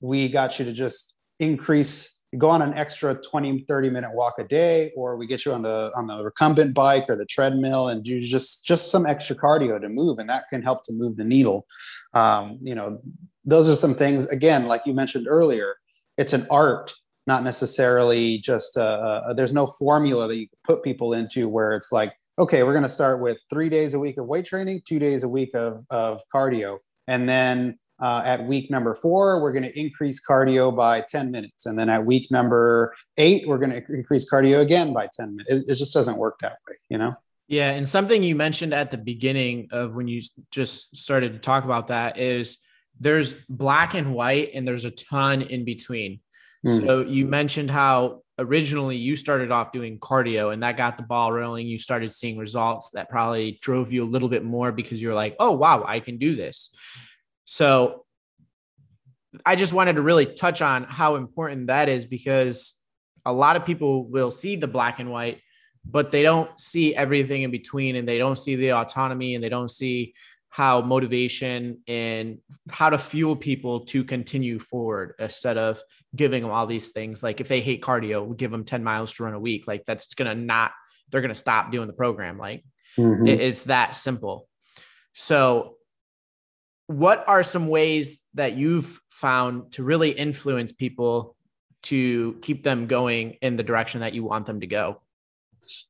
[0.00, 4.44] we got you to just increase go on an extra 20 30 minute walk a
[4.44, 8.04] day or we get you on the on the recumbent bike or the treadmill and
[8.04, 11.24] do just just some extra cardio to move and that can help to move the
[11.24, 11.66] needle.
[12.12, 13.00] Um, you know
[13.44, 15.76] those are some things again like you mentioned earlier
[16.16, 16.92] it's an art
[17.26, 21.92] not necessarily just uh, uh, there's no formula that you put people into where it's
[21.92, 24.98] like okay we're going to start with three days a week of weight training two
[24.98, 29.64] days a week of, of cardio and then uh, at week number four, we're going
[29.64, 31.66] to increase cardio by 10 minutes.
[31.66, 35.68] And then at week number eight, we're going to increase cardio again by 10 minutes.
[35.68, 37.14] It, it just doesn't work that way, you know?
[37.46, 37.70] Yeah.
[37.70, 41.88] And something you mentioned at the beginning of when you just started to talk about
[41.88, 42.58] that is
[42.98, 46.20] there's black and white, and there's a ton in between.
[46.66, 46.86] Mm.
[46.86, 51.32] So you mentioned how originally you started off doing cardio and that got the ball
[51.32, 51.66] rolling.
[51.66, 55.36] You started seeing results that probably drove you a little bit more because you're like,
[55.38, 56.70] oh, wow, I can do this.
[57.44, 58.04] So
[59.44, 62.74] I just wanted to really touch on how important that is because
[63.24, 65.40] a lot of people will see the black and white,
[65.84, 69.48] but they don't see everything in between and they don't see the autonomy and they
[69.48, 70.14] don't see
[70.50, 72.38] how motivation and
[72.70, 75.82] how to fuel people to continue forward instead of
[76.14, 77.24] giving them all these things.
[77.24, 79.66] Like if they hate cardio, we'll give them 10 miles to run a week.
[79.66, 80.70] Like that's going to not,
[81.10, 82.38] they're going to stop doing the program.
[82.38, 82.64] Like
[82.96, 83.26] mm-hmm.
[83.26, 84.48] it's that simple.
[85.12, 85.74] So
[86.86, 91.36] what are some ways that you've found to really influence people
[91.84, 95.00] to keep them going in the direction that you want them to go?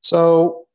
[0.02, 0.66] So,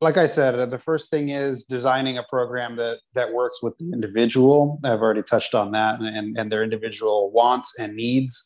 [0.00, 3.92] like I said, the first thing is designing a program that that works with the
[3.92, 4.80] individual.
[4.82, 8.42] I've already touched on that and, and their individual wants and needs.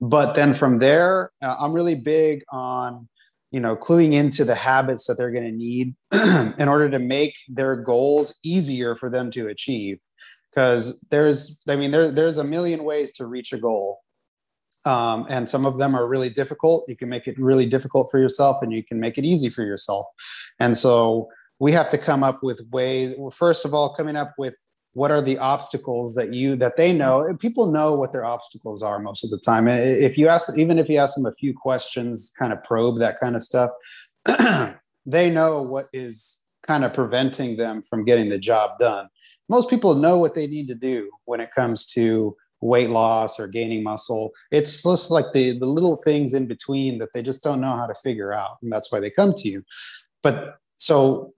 [0.00, 3.08] But then from there, uh, I'm really big on
[3.50, 5.94] you know cluing into the habits that they're going to need
[6.58, 9.98] in order to make their goals easier for them to achieve
[10.50, 14.00] because there's i mean there, there's a million ways to reach a goal.
[14.84, 16.88] Um, and some of them are really difficult.
[16.88, 19.62] You can make it really difficult for yourself and you can make it easy for
[19.62, 20.06] yourself.
[20.60, 24.54] And so we have to come up with ways first of all coming up with
[24.94, 27.36] what are the obstacles that you that they know.
[27.38, 29.68] People know what their obstacles are most of the time.
[29.68, 33.20] If you ask even if you ask them a few questions kind of probe that
[33.20, 33.70] kind of stuff
[35.06, 39.08] they know what is kind of preventing them from getting the job done.
[39.48, 43.48] Most people know what they need to do when it comes to weight loss or
[43.48, 44.32] gaining muscle.
[44.50, 47.86] It's just like the, the little things in between that they just don't know how
[47.86, 48.58] to figure out.
[48.62, 49.64] And that's why they come to you.
[50.22, 51.32] But so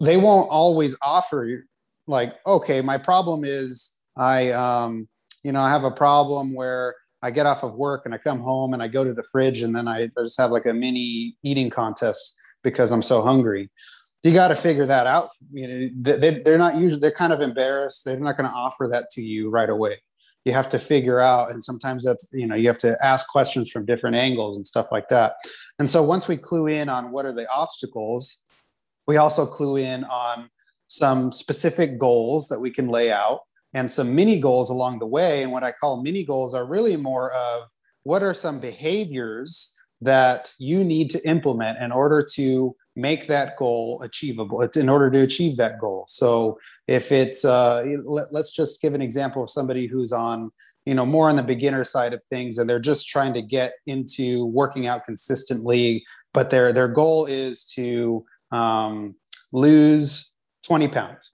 [0.00, 1.62] they won't always offer you
[2.06, 5.08] like, okay, my problem is I, um,
[5.42, 8.40] you know, I have a problem where I get off of work and I come
[8.40, 11.36] home and I go to the fridge and then I just have like a mini
[11.42, 13.68] eating contest because I'm so hungry
[14.22, 15.30] you got to figure that out.
[15.52, 18.04] You know, they, they're not usually, they're kind of embarrassed.
[18.04, 20.00] They're not going to offer that to you right away.
[20.44, 23.70] You have to figure out, and sometimes that's, you know, you have to ask questions
[23.70, 25.34] from different angles and stuff like that.
[25.78, 28.42] And so once we clue in on what are the obstacles,
[29.06, 30.50] we also clue in on
[30.88, 33.40] some specific goals that we can lay out
[33.74, 35.42] and some mini goals along the way.
[35.42, 37.68] And what I call mini goals are really more of
[38.02, 44.02] what are some behaviors that you need to implement in order to make that goal
[44.02, 44.60] achievable.
[44.62, 46.04] It's in order to achieve that goal.
[46.08, 50.50] So if it's uh, let, let's just give an example of somebody who's on
[50.84, 53.74] you know more on the beginner side of things and they're just trying to get
[53.86, 59.14] into working out consistently but their their goal is to um,
[59.52, 60.32] lose
[60.64, 61.32] 20 pounds.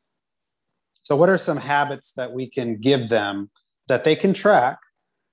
[1.02, 3.50] So what are some habits that we can give them
[3.88, 4.78] that they can track?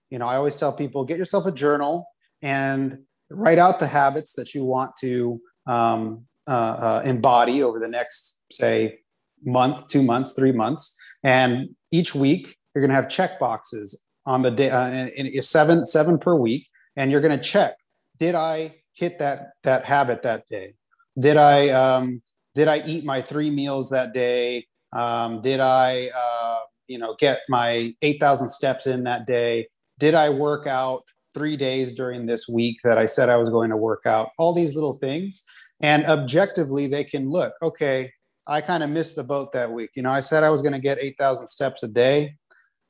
[0.10, 2.08] You know i always tell people get yourself a journal
[2.42, 7.88] and write out the habits that you want to um, uh, uh, embody over the
[7.88, 8.99] next, say,
[9.43, 10.97] month, two months, three months.
[11.23, 16.17] And each week, you're going to have check boxes on the day, uh, seven, seven
[16.17, 16.67] per week.
[16.95, 17.75] And you're going to check,
[18.19, 20.75] did I hit that, that habit that day?
[21.17, 22.21] Did I, um,
[22.54, 24.67] did I eat my three meals that day?
[24.93, 29.67] Um, did I, uh, you know, get my 8,000 steps in that day?
[29.99, 31.04] Did I work out
[31.36, 34.30] three days during this week that I said I was going to work out?
[34.39, 35.43] All these little things.
[35.82, 38.10] And objectively they can look okay
[38.48, 39.89] i kind of missed the boat that week.
[39.95, 42.36] You know i said i was going to get 8000 steps a day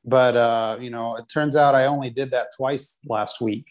[0.04, 3.66] but uh, you know it turns out i only did that twice last week.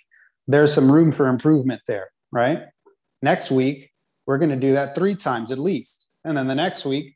[0.47, 2.63] There's some room for improvement there right?
[3.21, 3.91] Next week
[4.27, 6.07] we're going to do that three times at least.
[6.25, 7.15] And then the next week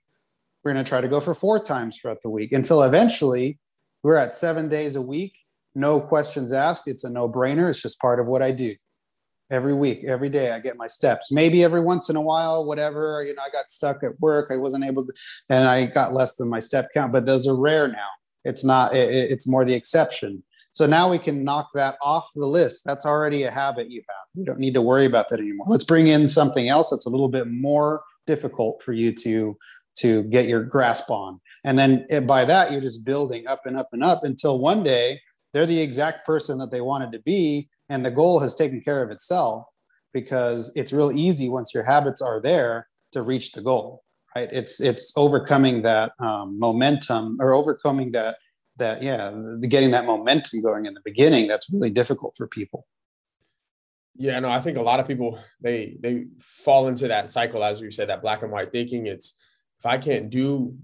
[0.64, 3.60] we're going to try to go for four times throughout the week until eventually
[4.02, 5.34] we're at seven days a week
[5.80, 8.76] no questions asked it's a no-brainer it's just part of what i do
[9.52, 10.52] every week, every day.
[10.52, 11.32] I get my steps.
[11.32, 13.24] Maybe every once in a while, whatever.
[13.28, 14.50] You know, I got stuck at work.
[14.52, 15.14] I wasn't able to,
[15.50, 17.12] and I got less than my step count.
[17.12, 18.08] But those are rare now.
[18.46, 18.96] It's not.
[18.96, 20.44] It, it's more the exception.
[20.74, 22.84] So now we can knock that off the list.
[22.86, 24.28] That's already a habit you have.
[24.36, 25.66] You don't need to worry about that anymore.
[25.68, 29.58] Let's bring in something else that's a little bit more difficult for you to
[29.98, 31.42] to get your grasp on.
[31.66, 34.84] And then eh, by that, you're just building up and up and up until one
[34.84, 35.20] day
[35.54, 37.70] they're the exact person that they wanted to be.
[37.90, 39.66] And the goal has taken care of itself
[40.14, 44.04] because it's real easy once your habits are there to reach the goal,
[44.36, 44.50] right?
[44.52, 48.38] It's, it's overcoming that um, momentum or overcoming that
[48.80, 49.30] that yeah
[49.60, 52.88] the, getting that momentum going in the beginning that's really difficult for people
[54.16, 57.80] yeah no i think a lot of people they they fall into that cycle as
[57.80, 59.36] you said that black and white thinking it's
[59.80, 60.76] if i can't do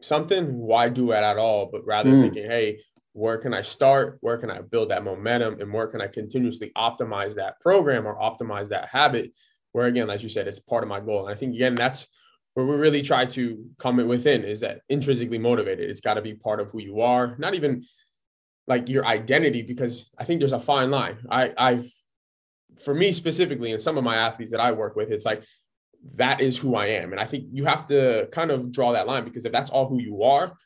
[0.00, 2.22] something why do it at all but rather mm.
[2.22, 2.78] thinking hey
[3.20, 6.72] where can i start where can i build that momentum and where can i continuously
[6.76, 9.32] optimize that program or optimize that habit
[9.72, 12.08] where again as you said it's part of my goal and i think again that's
[12.54, 15.88] where we really try to come within is that intrinsically motivated.
[15.88, 17.84] It's got to be part of who you are, not even
[18.66, 21.18] like your identity, because I think there's a fine line.
[21.30, 21.90] I, I've,
[22.84, 25.44] for me specifically, and some of my athletes that I work with, it's like
[26.16, 27.12] that is who I am.
[27.12, 29.88] And I think you have to kind of draw that line because if that's all
[29.88, 30.56] who you are,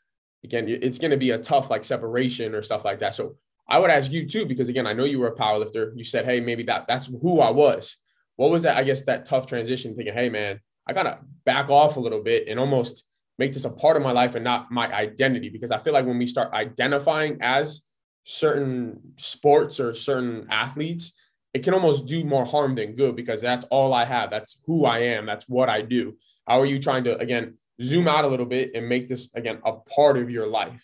[0.45, 3.13] again, it's going to be a tough like separation or stuff like that.
[3.13, 3.35] So
[3.67, 5.91] I would ask you too, because again, I know you were a powerlifter.
[5.95, 7.97] You said, hey, maybe that that's who I was.
[8.37, 8.77] What was that?
[8.77, 12.47] I guess that tough transition thinking, hey, man, I gotta back off a little bit
[12.47, 13.05] and almost
[13.37, 16.05] make this a part of my life and not my identity because I feel like
[16.05, 17.83] when we start identifying as
[18.23, 21.13] certain sports or certain athletes,
[21.53, 24.29] it can almost do more harm than good because that's all I have.
[24.29, 25.25] That's who I am.
[25.25, 26.17] That's what I do.
[26.47, 29.59] How are you trying to again zoom out a little bit and make this again
[29.65, 30.83] a part of your life?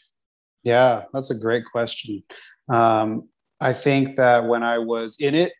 [0.63, 2.23] Yeah, that's a great question.
[2.69, 3.29] Um,
[3.59, 5.53] I think that when I was in it,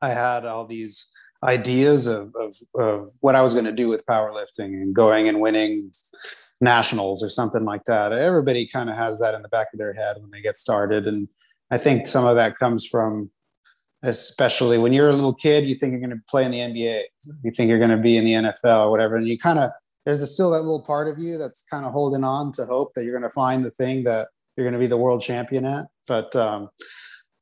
[0.00, 1.10] I had all these
[1.42, 5.40] ideas of, of, of what I was going to do with powerlifting and going and
[5.40, 5.92] winning
[6.60, 8.12] nationals or something like that.
[8.12, 11.06] Everybody kind of has that in the back of their head when they get started.
[11.06, 11.28] And
[11.70, 13.30] I think some of that comes from,
[14.02, 17.02] especially when you're a little kid, you think you're going to play in the NBA,
[17.42, 19.16] you think you're going to be in the NFL or whatever.
[19.16, 19.70] And you kind of,
[20.06, 23.04] there's still that little part of you that's kind of holding on to hope that
[23.04, 25.86] you're going to find the thing that you're going to be the world champion at.
[26.08, 26.70] But um,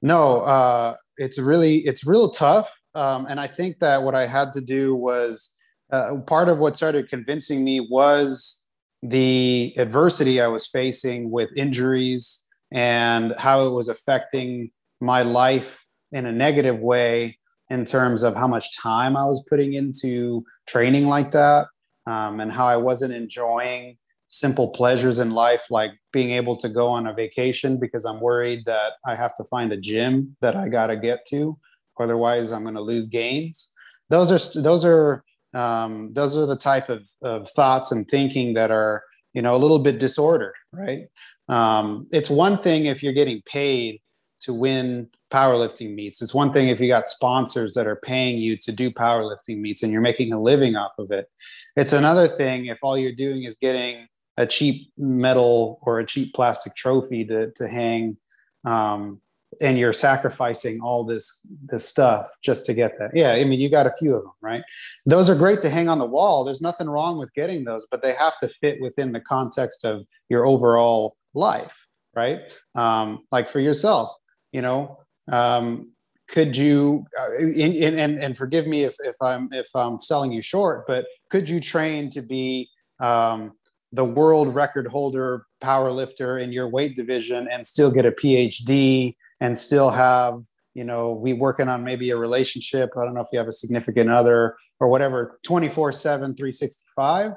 [0.02, 4.52] no, uh, it's really, it's real tough um, and I think that what I had
[4.52, 5.54] to do was
[5.92, 8.62] uh, part of what started convincing me was
[9.02, 16.26] the adversity I was facing with injuries and how it was affecting my life in
[16.26, 17.38] a negative way
[17.68, 21.66] in terms of how much time I was putting into training like that
[22.06, 23.96] um, and how I wasn't enjoying
[24.28, 28.64] simple pleasures in life like being able to go on a vacation because I'm worried
[28.66, 31.56] that I have to find a gym that I got to get to.
[32.00, 33.72] Otherwise i'm going to lose gains.
[34.10, 35.22] Those are those are
[35.54, 39.62] um, those are the type of, of thoughts and thinking that are you know a
[39.64, 41.06] little bit disordered right?
[41.48, 44.00] Um, it's one thing if you're getting paid
[44.44, 46.22] to win powerlifting meets.
[46.22, 49.82] It's one thing if you got sponsors that are paying you to do powerlifting meets
[49.82, 51.28] and you're making a living off of it.
[51.76, 56.34] It's another thing if all you're doing is getting a cheap metal or a cheap
[56.34, 58.16] plastic trophy to, to hang
[58.64, 59.20] um,
[59.60, 63.10] and you're sacrificing all this this stuff just to get that.
[63.14, 64.62] Yeah i mean you got a few of them right?
[65.06, 66.44] Those are great to hang on the wall.
[66.44, 70.04] There's nothing wrong with getting those but they have to fit within the context of
[70.28, 71.86] your overall life
[72.16, 72.40] right?
[72.76, 74.14] Um, like for yourself
[74.54, 74.98] you know
[75.30, 75.90] um,
[76.28, 80.32] could you uh, in, in, and and forgive me if, if i'm if i'm selling
[80.32, 82.68] you short but could you train to be
[83.00, 83.52] um,
[83.92, 89.14] the world record holder power lifter in your weight division and still get a phd
[89.40, 90.40] and still have
[90.72, 93.52] you know we working on maybe a relationship i don't know if you have a
[93.52, 97.32] significant other or whatever 24 7 365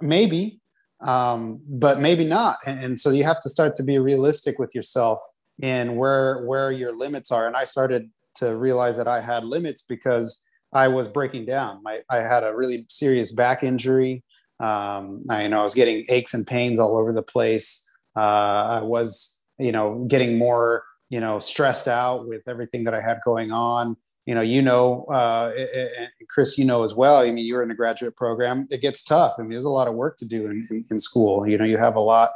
[0.00, 0.60] maybe
[1.02, 2.58] um, but maybe not.
[2.66, 5.18] And, and, so you have to start to be realistic with yourself
[5.62, 9.82] in where where your limits are and i started to realize that i had limits
[9.82, 10.42] because
[10.72, 14.22] i was breaking down i had a really serious back injury
[14.60, 18.20] um, I, you know i was getting aches and pains all over the place uh,
[18.20, 23.18] i was you know getting more you know, stressed out with everything that I had
[23.24, 23.96] going on.
[24.26, 27.16] You know, you know, uh, and Chris, you know as well.
[27.16, 28.68] I mean, you were in a graduate program.
[28.70, 29.34] It gets tough.
[29.38, 31.48] I mean, there's a lot of work to do in, in, in school.
[31.48, 32.30] You know, you have a lot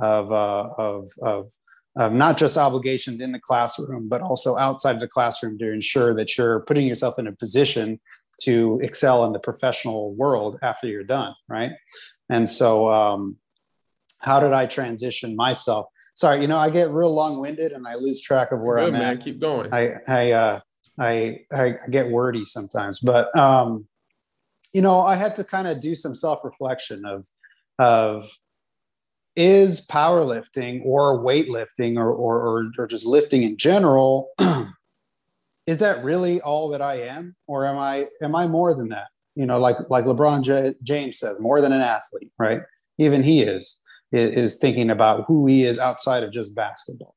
[0.00, 1.50] of uh, of of
[1.96, 6.14] of not just obligations in the classroom, but also outside of the classroom to ensure
[6.14, 8.00] that you're putting yourself in a position
[8.42, 11.72] to excel in the professional world after you're done, right?
[12.30, 13.36] And so, um,
[14.18, 15.86] how did I transition myself?
[16.20, 18.88] sorry, you know, I get real long winded and I lose track of where Good,
[18.88, 19.16] I'm man.
[19.16, 19.24] at.
[19.24, 19.72] Keep going.
[19.72, 20.60] I, I, uh,
[20.98, 23.86] I, I, get wordy sometimes, but, um,
[24.74, 27.26] you know, I had to kind of do some self reflection of,
[27.78, 28.30] of
[29.40, 34.28] is powerlifting or weightlifting or, or, or, or just lifting in general
[35.66, 37.34] is that really all that i am?
[37.46, 39.08] Or am i am i more than that?
[39.34, 42.60] You know like like lebron J- james says more than an athlete right?
[42.98, 43.80] Even he is
[44.12, 47.14] is thinking about who he is outside of just basketball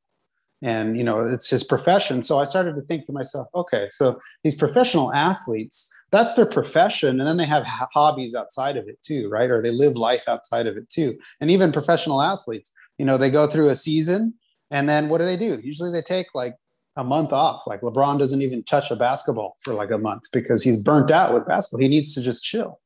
[0.64, 2.24] and you know it's his profession.
[2.24, 7.20] So i started to think to myself okay so these professional athletes that's their profession.
[7.20, 9.49] And then they have hobbies outside of it too right?
[9.51, 11.18] Or they live life outside of it too.
[11.41, 14.34] And even professional athletes you know they go through a season
[14.72, 15.59] and then what do they do?
[15.64, 16.55] Usually they take like
[16.95, 17.68] a month off.
[17.68, 21.34] Like lebron doesn't even touch a basketball for like a month because he's burnt out
[21.34, 21.82] with basketball.
[21.82, 22.80] He needs to just chill.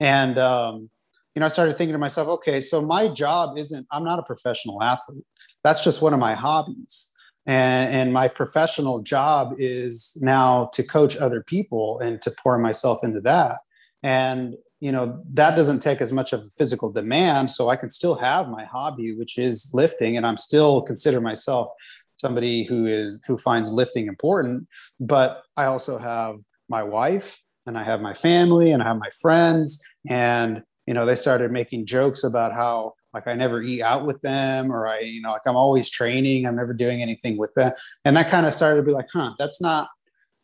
[0.00, 0.90] And um,
[1.34, 4.22] you know i started thinking to myself okay so my job isn't i'm not a
[4.22, 5.24] professional athlete.
[5.62, 7.07] That's just one of my hobbies
[7.48, 13.02] and, and my professional job is now to coach other people and to pour myself
[13.02, 13.56] into that.
[14.04, 17.90] And you know that doesn't take as much of a physical demand so i can
[17.90, 21.72] still have my hobby which is lifting and i'm still consider myself
[22.18, 24.66] somebody who is who finds lifting important.
[25.00, 26.36] But i also have
[26.68, 31.06] my wife and i have my family and i have my friends and you know
[31.06, 35.00] they started making jokes about how like I never eat out with them or I,
[35.00, 36.46] you know, like I'm always training.
[36.46, 37.72] I'm never doing anything with them.
[38.04, 39.88] And that kind of started to be like, huh, that's not,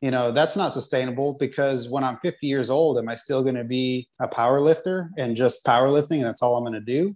[0.00, 3.54] you know, that's not sustainable because when I'm 50 years old, am I still going
[3.54, 7.14] to be a power lifter and just powerlifting and that's all I'm going to do?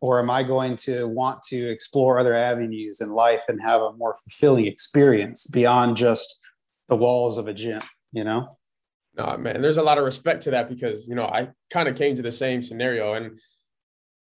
[0.00, 3.92] Or am I going to want to explore other avenues in life and have a
[3.94, 6.40] more fulfilling experience beyond just
[6.88, 8.56] the walls of a gym, you know?
[9.16, 11.96] No, man, there's a lot of respect to that because, you know, I kind of
[11.96, 13.40] came to the same scenario and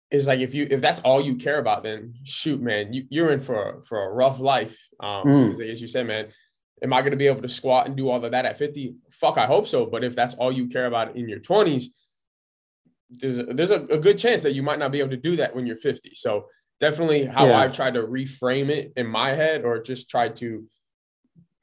[0.10, 3.32] is like if you if that's all you care about, then shoot, man, you, you're
[3.32, 4.78] in for for a rough life.
[5.00, 5.72] Um, mm.
[5.72, 6.28] as you said, man,
[6.82, 8.96] am I going to be able to squat and do all of that at 50?
[9.12, 9.86] Fuck, I hope so.
[9.86, 11.86] But if that's all you care about in your 20s,
[13.10, 15.36] there's a, there's a, a good chance that you might not be able to do
[15.38, 16.12] that when you're 50.
[16.16, 16.46] So
[16.80, 17.60] definitely how yeah.
[17.60, 20.66] I've tried to reframe it in my head, or just try to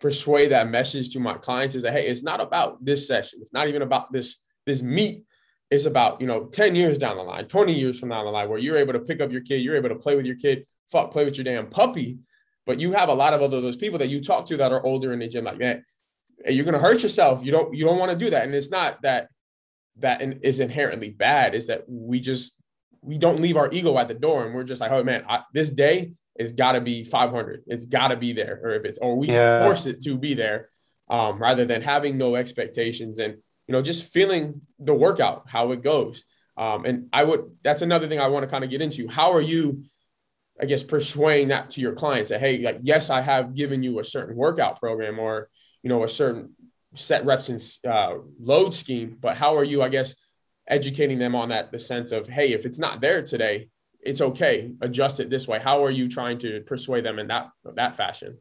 [0.00, 3.38] persuade that message to my clients is that hey, it's not about this session.
[3.40, 5.24] It's not even about this this meet
[5.74, 8.48] it's about, you know, 10 years down the line, 20 years from down the line,
[8.48, 10.66] where you're able to pick up your kid, you're able to play with your kid,
[10.90, 12.18] fuck, play with your damn puppy.
[12.64, 14.84] But you have a lot of other those people that you talk to that are
[14.84, 15.84] older in the gym, like, man,
[16.46, 17.44] you're gonna hurt yourself.
[17.44, 18.44] You don't you don't want to do that.
[18.44, 19.28] And it's not that
[19.98, 22.58] that is inherently bad, is that we just
[23.02, 25.40] we don't leave our ego at the door and we're just like, oh man, I,
[25.52, 27.64] this day it's got to be 500.
[27.66, 29.64] It's got to be there, or if it's or we yeah.
[29.64, 30.70] force it to be there,
[31.08, 33.36] um, rather than having no expectations and
[33.66, 36.24] you know, just feeling the workout, how it goes.
[36.56, 39.08] Um, and I would, that's another thing I want to kind of get into.
[39.08, 39.84] How are you,
[40.60, 43.98] I guess, persuading that to your clients that, hey, like, yes, I have given you
[43.98, 45.48] a certain workout program or,
[45.82, 46.54] you know, a certain
[46.94, 50.14] set reps and uh, load scheme, but how are you, I guess,
[50.68, 53.68] educating them on that, the sense of, hey, if it's not there today,
[54.00, 55.58] it's okay, adjust it this way.
[55.58, 58.38] How are you trying to persuade them in that, that fashion?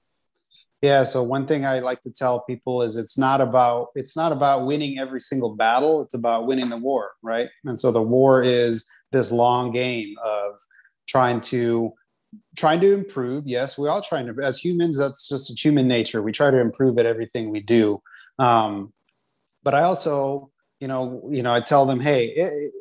[0.84, 1.06] Yeah.
[1.06, 4.66] So one thing I like to tell people is it's not about it's not about
[4.66, 6.02] winning every single battle.
[6.02, 7.48] It's about winning the war, right?
[7.64, 10.60] And so the war is this long game of
[11.08, 11.94] trying to
[12.58, 13.48] trying to improve.
[13.48, 14.98] Yes, we all trying to as humans.
[14.98, 16.22] That's just human nature.
[16.22, 18.02] We try to improve at everything we do.
[18.38, 18.92] Um,
[19.64, 22.74] but I also, you know, you know, I tell them, hey, it,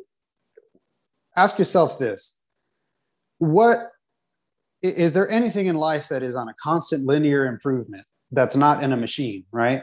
[1.36, 2.36] ask yourself this:
[3.38, 3.78] what
[4.82, 8.92] is there anything in life that is on a constant linear improvement that's not in
[8.92, 9.82] a machine right?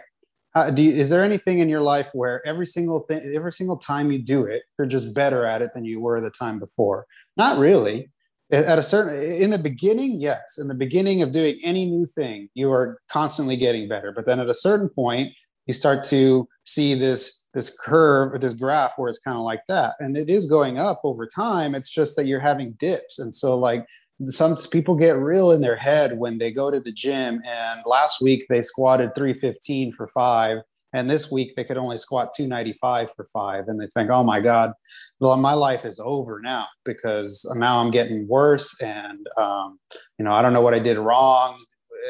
[0.55, 4.11] Uh, you, is there anything in your life where every single thing every single time
[4.11, 7.05] you do it you're just better at it than you were the time before?
[7.37, 8.09] Not really.
[8.51, 10.57] At a certain in the beginning yes.
[10.57, 14.11] In the beginning of doing any new thing you are constantly getting better.
[14.11, 15.33] But then at a certain point
[15.67, 19.61] you start to see this this curve or this graph where it's kind of like
[19.67, 19.93] that.
[19.99, 21.75] And it is going up over time.
[21.75, 23.19] It's just that you're having dips.
[23.19, 23.85] And so like
[24.25, 28.21] some people get real in their head when they go to the gym and last
[28.21, 30.59] week they squatted 315 for five
[30.93, 34.41] and this week they could only squat 295 for five and they think oh my
[34.41, 34.73] god.
[35.19, 39.79] Well my life is over now because now i'm getting worse and um,
[40.17, 41.63] you know i don't know what i did wrong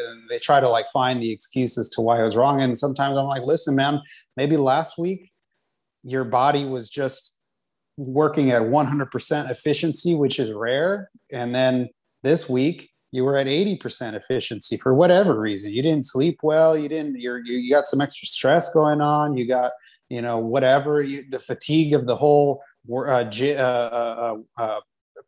[0.07, 3.18] and they try to like find the excuses to why i was wrong and sometimes
[3.18, 3.99] i'm like listen man
[4.38, 5.32] maybe last week
[6.03, 7.36] your body was just
[7.97, 11.89] working at 100% efficiency which is rare and then
[12.24, 15.74] this week you were at 80% efficiency for whatever reason.
[15.74, 16.78] You didn't sleep well.
[16.78, 19.36] You didn't, you're, you got some extra stress going on.
[19.36, 19.72] You got,
[20.09, 22.61] you know, whatever, you, the fatigue of the whole
[22.91, 24.80] uh, uh, uh, uh,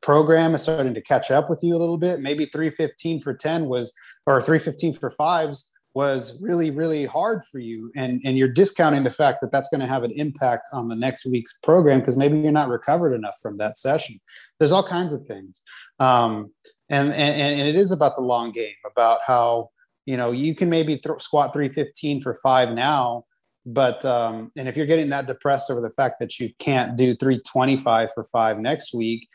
[0.02, 2.20] program is starting to catch up with you a little bit.
[2.20, 3.94] Maybe 315 for 10 was,
[4.28, 9.12] or 315 for fives was really really hard for you and and you're discounting the
[9.12, 12.39] fact that that's going to have an impact on the next week's program because maybe
[12.39, 14.18] you're not recovered enough from that session
[14.58, 15.62] there's all kinds of things
[16.00, 16.50] um,
[16.92, 19.70] and, and and it is about the long game about how
[20.06, 23.26] you know you can maybe th- squat 315 for five now
[23.66, 27.16] but um, and if you're getting that depressed over the fact that you can't do
[27.16, 29.28] 325 for five next week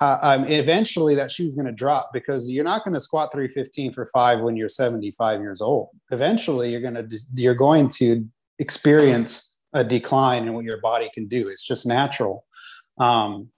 [0.00, 3.92] uh, um, eventually that shoe's going to drop because you're not going to squat 315
[3.92, 5.88] for five when you're 75 years old.
[6.12, 8.24] Eventually, you're going to you're going to
[8.60, 11.42] experience a decline in what your body can do.
[11.42, 12.44] It's just natural.
[12.98, 13.48] Um,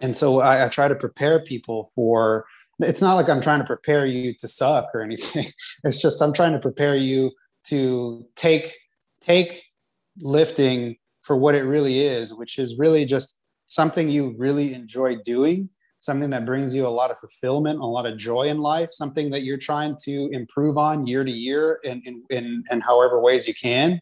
[0.00, 2.44] and so I, I try to prepare people for.
[2.80, 5.46] It's not like I'm trying to prepare you to suck or anything.
[5.84, 7.32] It's just I'm trying to prepare you
[7.68, 8.76] to take
[9.20, 9.64] take
[10.20, 15.68] lifting for what it really is, which is really just something you really enjoy doing,
[16.00, 19.30] something that brings you a lot of fulfillment, a lot of joy in life, something
[19.30, 23.46] that you're trying to improve on year to year in, in, in, in however ways
[23.46, 24.00] you can.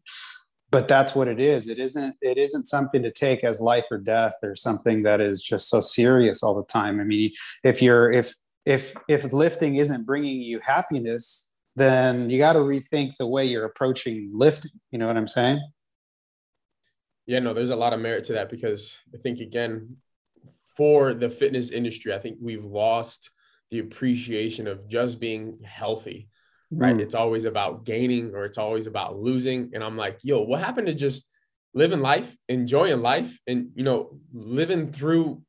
[0.71, 1.69] But that's what it is.
[1.69, 2.17] It isn't.
[2.21, 5.81] It isn't something to take as life or death, or something that is just so
[5.81, 7.01] serious all the time.
[7.01, 8.35] I mean, if you're if
[8.67, 13.65] if if lifting isn't bringing you happiness, then you got to rethink the way you're
[13.65, 14.73] approaching lifting.
[14.91, 15.61] You know what I'm saying?
[17.27, 19.97] Yeah, no, there's a lot of merit to that because I think again,
[20.77, 23.31] for the fitness industry, I think we've lost
[23.71, 26.29] the appreciation of just being healthy.
[26.71, 26.97] Right.
[26.97, 27.01] Mm.
[27.01, 29.71] It's always about gaining or it's always about losing.
[29.75, 31.29] And I'm like, yo, what happened to just
[31.73, 35.43] living life, enjoying life, and you know, living through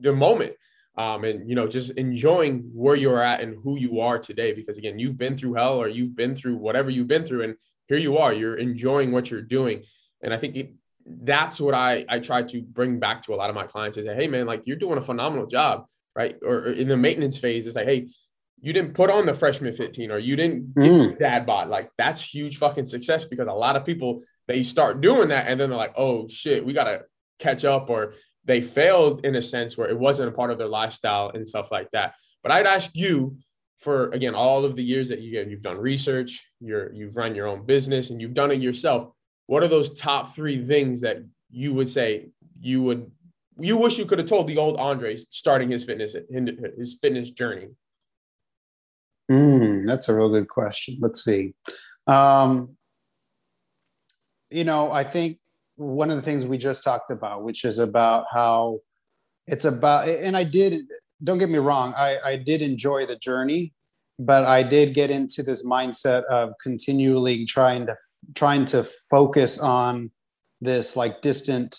[0.00, 0.54] the moment?
[0.96, 4.52] Um, and you know, just enjoying where you're at and who you are today.
[4.52, 7.54] Because again, you've been through hell or you've been through whatever you've been through, and
[7.88, 9.84] here you are, you're enjoying what you're doing.
[10.22, 10.74] And I think it,
[11.06, 14.04] that's what I I try to bring back to a lot of my clients is
[14.04, 16.36] that hey man, like you're doing a phenomenal job, right?
[16.42, 18.08] Or, or in the maintenance phase, it's like hey,
[18.60, 21.18] you didn't put on the freshman 15 or you didn't mm.
[21.18, 21.68] dad bod.
[21.68, 25.58] Like that's huge fucking success because a lot of people they start doing that and
[25.58, 27.02] then they're like, oh shit, we gotta
[27.42, 28.14] catch up, or
[28.44, 31.70] they failed in a sense where it wasn't a part of their lifestyle and stuff
[31.70, 32.14] like that.
[32.42, 33.36] But I'd ask you
[33.78, 37.46] for again all of the years that you you've done research, you're you've run your
[37.46, 39.12] own business and you've done it yourself
[39.46, 41.18] what are those top three things that
[41.50, 42.28] you would say
[42.60, 43.10] you would
[43.58, 46.16] you wish you could have told the old Andre starting his fitness
[46.78, 47.68] his fitness journey?
[49.30, 50.98] Mm, that's a real good question.
[51.00, 51.54] Let's see.
[52.06, 52.76] Um,
[54.50, 55.38] you know, I think
[55.76, 58.80] one of the things we just talked about, which is about how
[59.46, 60.82] it's about, and I did.
[61.24, 61.94] Don't get me wrong.
[61.96, 63.72] I, I did enjoy the journey,
[64.18, 67.96] but I did get into this mindset of continually trying to
[68.34, 70.10] trying to focus on
[70.60, 71.78] this like distant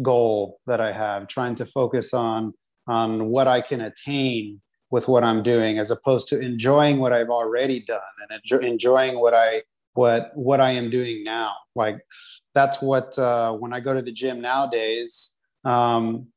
[0.00, 2.54] goal that I have, trying to focus on
[2.88, 7.30] on what I can attain with what I'm doing, as opposed to enjoying what I've
[7.30, 9.62] already done and enjoy, enjoying what I
[9.94, 11.54] what what I am doing now.
[11.74, 12.04] Like
[12.54, 15.34] that's what uh, when I go to the gym nowadays.
[15.64, 16.28] Um,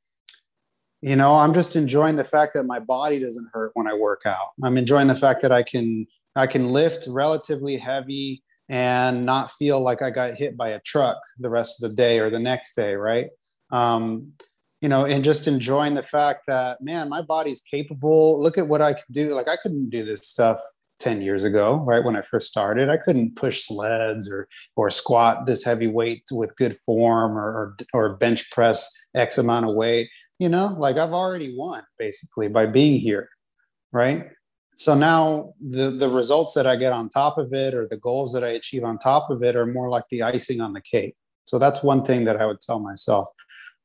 [1.02, 4.22] you know, I'm just enjoying the fact that my body doesn't hurt when I work
[4.26, 4.54] out.
[4.64, 9.82] I'm enjoying the fact that I can I can lift relatively heavy and not feel
[9.82, 12.76] like I got hit by a truck the rest of the day or the next
[12.76, 13.28] day, right?
[13.72, 14.34] Um,
[14.82, 18.42] you know, and just enjoying the fact that, man, my body's capable.
[18.42, 19.34] Look at what I can do.
[19.34, 20.60] Like, I couldn't do this stuff
[21.00, 22.04] 10 years ago, right?
[22.04, 26.56] When I first started, I couldn't push sleds or, or squat this heavy weight with
[26.56, 30.10] good form or, or, or bench press X amount of weight.
[30.40, 33.30] You know, like I've already won basically by being here,
[33.92, 34.26] right?
[34.78, 38.34] so now the the results that i get on top of it or the goals
[38.34, 41.16] that i achieve on top of it are more like the icing on the cake
[41.46, 43.28] so that's one thing that i would tell myself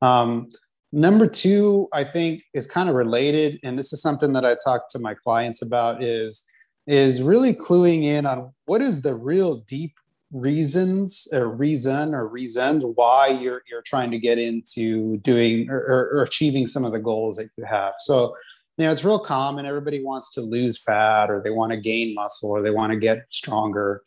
[0.02, 0.48] um,
[0.92, 4.88] number two i think is kind of related and this is something that i talk
[4.90, 6.44] to my clients about is
[6.86, 9.94] is really cluing in on what is the real deep
[10.32, 16.10] reasons or reason or reasons why you're you're trying to get into doing or, or,
[16.12, 18.32] or achieving some of the goals that you have so
[18.80, 19.66] you know, it's real common.
[19.66, 22.98] Everybody wants to lose fat or they want to gain muscle or they want to
[22.98, 24.02] get stronger.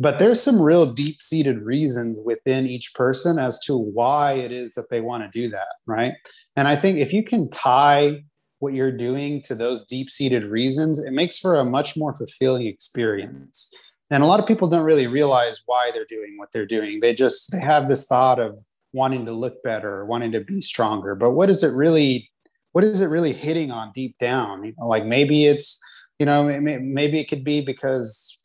[0.00, 4.74] But there's some real deep seated reasons within each person as to why it is
[4.74, 5.68] that they want to do that.
[5.86, 6.14] Right.
[6.56, 8.24] And I think if you can tie
[8.58, 12.66] what you're doing to those deep seated reasons, it makes for a much more fulfilling
[12.66, 13.72] experience.
[14.10, 17.00] And a lot of people don't really realize why they're doing what they're doing.
[17.00, 18.58] They just they have this thought of
[18.92, 21.14] wanting to look better, wanting to be stronger.
[21.14, 22.30] But what is it really
[22.76, 24.62] what is it really hitting on deep down?
[24.62, 25.80] You know, like maybe it's,
[26.18, 28.35] you know, maybe it could be because,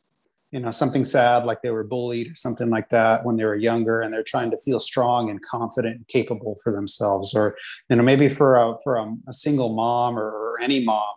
[0.52, 3.56] you know, something sad, like they were bullied or something like that when they were
[3.56, 7.34] younger, and they're trying to feel strong and confident and capable for themselves.
[7.34, 7.56] Or,
[7.88, 11.14] you know, maybe for a for a, a single mom or, or any mom,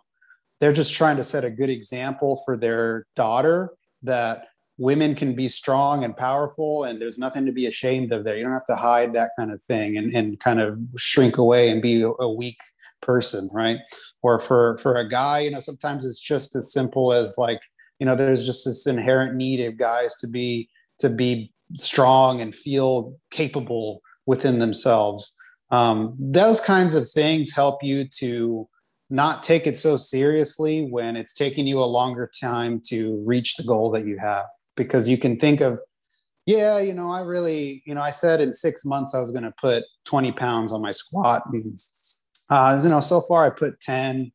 [0.58, 4.46] they're just trying to set a good example for their daughter that
[4.78, 8.44] women can be strong and powerful and there's nothing to be ashamed of there you
[8.44, 11.80] don't have to hide that kind of thing and, and kind of shrink away and
[11.80, 12.58] be a weak
[13.00, 13.78] person right
[14.22, 17.60] or for for a guy you know sometimes it's just as simple as like
[17.98, 20.68] you know there's just this inherent need of guys to be
[20.98, 25.34] to be strong and feel capable within themselves.
[25.70, 28.68] Um, those kinds of things help you to
[29.10, 33.64] not take it so seriously when it's taking you a longer time to reach the
[33.64, 35.78] goal that you have because you can think of
[36.44, 39.44] yeah you know i really you know i said in six months i was going
[39.44, 41.42] to put 20 pounds on my squat.
[42.50, 44.32] Uh, you know so far i put 10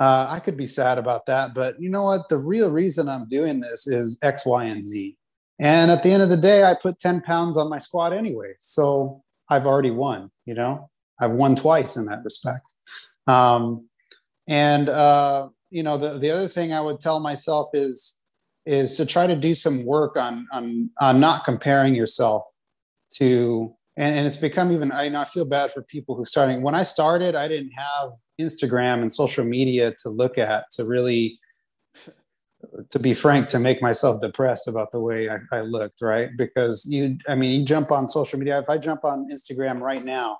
[0.00, 2.28] uh, i could be sad about that but you know what?
[2.28, 5.16] The real reason i'm doing this is x y and z.
[5.58, 8.54] And at the end of the day i put 10 pounds on my squat anyway
[8.58, 10.90] so i've already won you know?
[11.20, 12.64] I've won twice in that respect.
[13.26, 13.90] Um,
[14.48, 18.18] and uh, you know the, the other thing i would tell myself is
[18.66, 22.42] is to try to do some work on on on not comparing yourself
[23.12, 26.24] to and, and it's become even I, you know, I feel bad for people who
[26.24, 30.84] starting when i started i didn't have instagram and social media to look at to
[30.84, 31.38] really
[32.90, 36.86] to be frank to make myself depressed about the way I, I looked right because
[36.86, 40.38] you i mean you jump on social media if i jump on instagram right now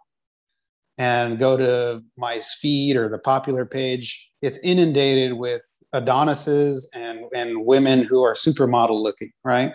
[0.99, 7.65] and go to my feed or the popular page it's inundated with Adonises and and
[7.65, 9.73] women who are supermodel looking, right?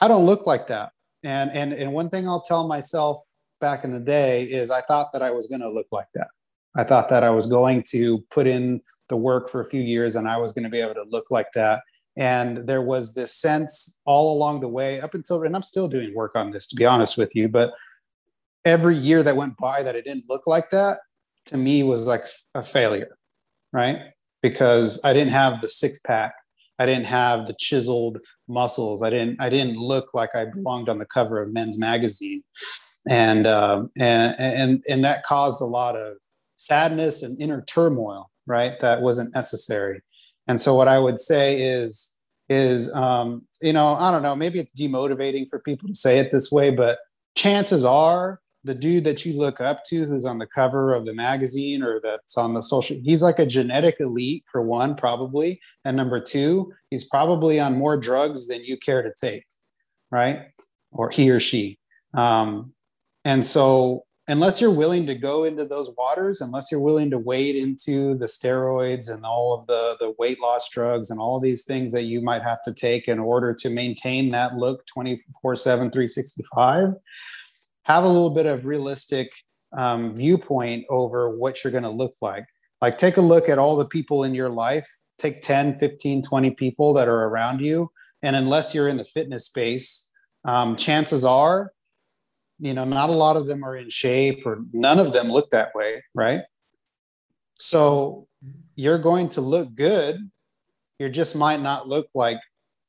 [0.00, 0.90] I don't look like that.
[1.24, 3.22] And and and one thing I'll tell myself
[3.60, 6.28] back in the day is I thought that I was going to look like that.
[6.76, 10.14] I thought that I was going to put in the work for a few years
[10.14, 11.80] and I was going to be able to look like that.
[12.16, 16.14] And there was this sense all along the way, up until, and I'm still doing
[16.14, 17.72] work on this to be honest with you, but
[18.64, 20.98] every year that went by that it didn't look like that
[21.46, 23.16] to me was like a failure,
[23.72, 23.98] right?
[24.42, 26.32] because I didn't have the six pack.
[26.78, 29.02] I didn't have the chiseled muscles.
[29.02, 32.42] I didn't I didn't look like I belonged on the cover of Men's Magazine,
[33.08, 36.16] and um, and and and that caused a lot of
[36.56, 38.30] sadness and inner turmoil.
[38.46, 40.00] Right, that wasn't necessary.
[40.46, 42.14] And so what I would say is
[42.48, 46.30] is um, you know I don't know maybe it's demotivating for people to say it
[46.32, 46.98] this way, but
[47.36, 51.14] chances are the dude that you look up to who's on the cover of the
[51.14, 55.60] magazine or that's on the social he's like a genetic elite for one probably.
[55.84, 59.44] And number two he's probably on more drugs than you care to take
[60.10, 60.46] right?
[60.90, 61.78] Or he or she.
[62.14, 62.72] Um,
[63.24, 67.56] and so unless you're willing to go into those waters unless you're willing to wade
[67.56, 71.92] into the steroids and all of the the weight loss drugs and all these things
[71.92, 76.94] that you might have to take in order to maintain that look 24 7 365
[77.88, 79.32] have a little bit of realistic
[79.76, 82.44] um, viewpoint over what you're going to look like.
[82.82, 84.86] Like, take a look at all the people in your life,
[85.18, 87.90] take 10, 15, 20 people that are around you.
[88.22, 90.10] And unless you're in the fitness space,
[90.44, 91.72] um, chances are,
[92.60, 95.50] you know, not a lot of them are in shape or none of them look
[95.50, 96.42] that way, right?
[97.58, 98.28] So
[98.76, 100.18] you're going to look good.
[100.98, 102.38] You just might not look like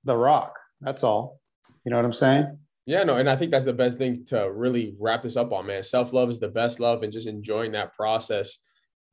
[0.03, 0.53] The Rock.
[0.81, 1.39] That's all.
[1.85, 2.57] You know what I'm saying?
[2.89, 5.67] Yeah, no, and I think that's the best thing to really wrap this up on,
[5.67, 5.83] man.
[5.83, 8.57] Self love is the best love, and just enjoying that process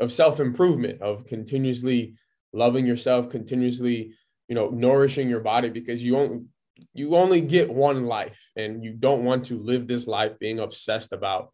[0.01, 2.15] of self improvement, of continuously
[2.55, 4.15] loving yourself, continuously,
[4.49, 6.47] you know, nourishing your body because you only
[6.95, 11.13] you only get one life, and you don't want to live this life being obsessed
[11.13, 11.53] about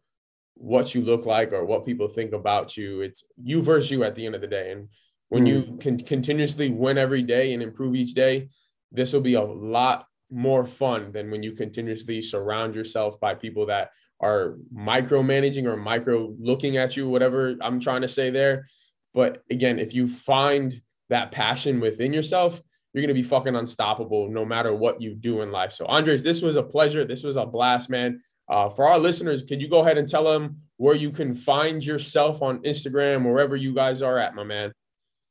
[0.53, 3.01] what you look like or what people think about you.
[3.01, 4.87] It's you versus you at the end of the day, and
[5.27, 5.47] when mm.
[5.47, 8.47] you can continuously win every day and improve each day,
[8.93, 13.67] this will be a lot more fun than when you continuously surround yourself by people
[13.67, 18.67] that are micromanaging or micro looking at you, whatever I'm trying to say there.
[19.13, 22.61] But again, if you find that passion within yourself,
[22.93, 25.73] you're going to be fucking unstoppable no matter what you do in life.
[25.73, 27.05] So, Andres, this was a pleasure.
[27.05, 28.21] This was a blast, man.
[28.49, 31.83] Uh, for our listeners, can you go ahead and tell them where you can find
[31.83, 34.71] yourself on Instagram, wherever you guys are at, my man?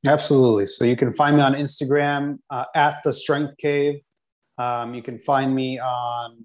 [0.07, 0.67] Absolutely.
[0.67, 4.01] So you can find me on Instagram uh, at the Strength Cave.
[4.59, 6.45] Um, you can find me on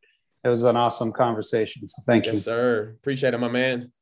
[0.44, 1.86] It was an awesome conversation.
[1.86, 2.40] So thank yes, you.
[2.40, 2.96] sir.
[3.00, 3.92] Appreciate it, my man.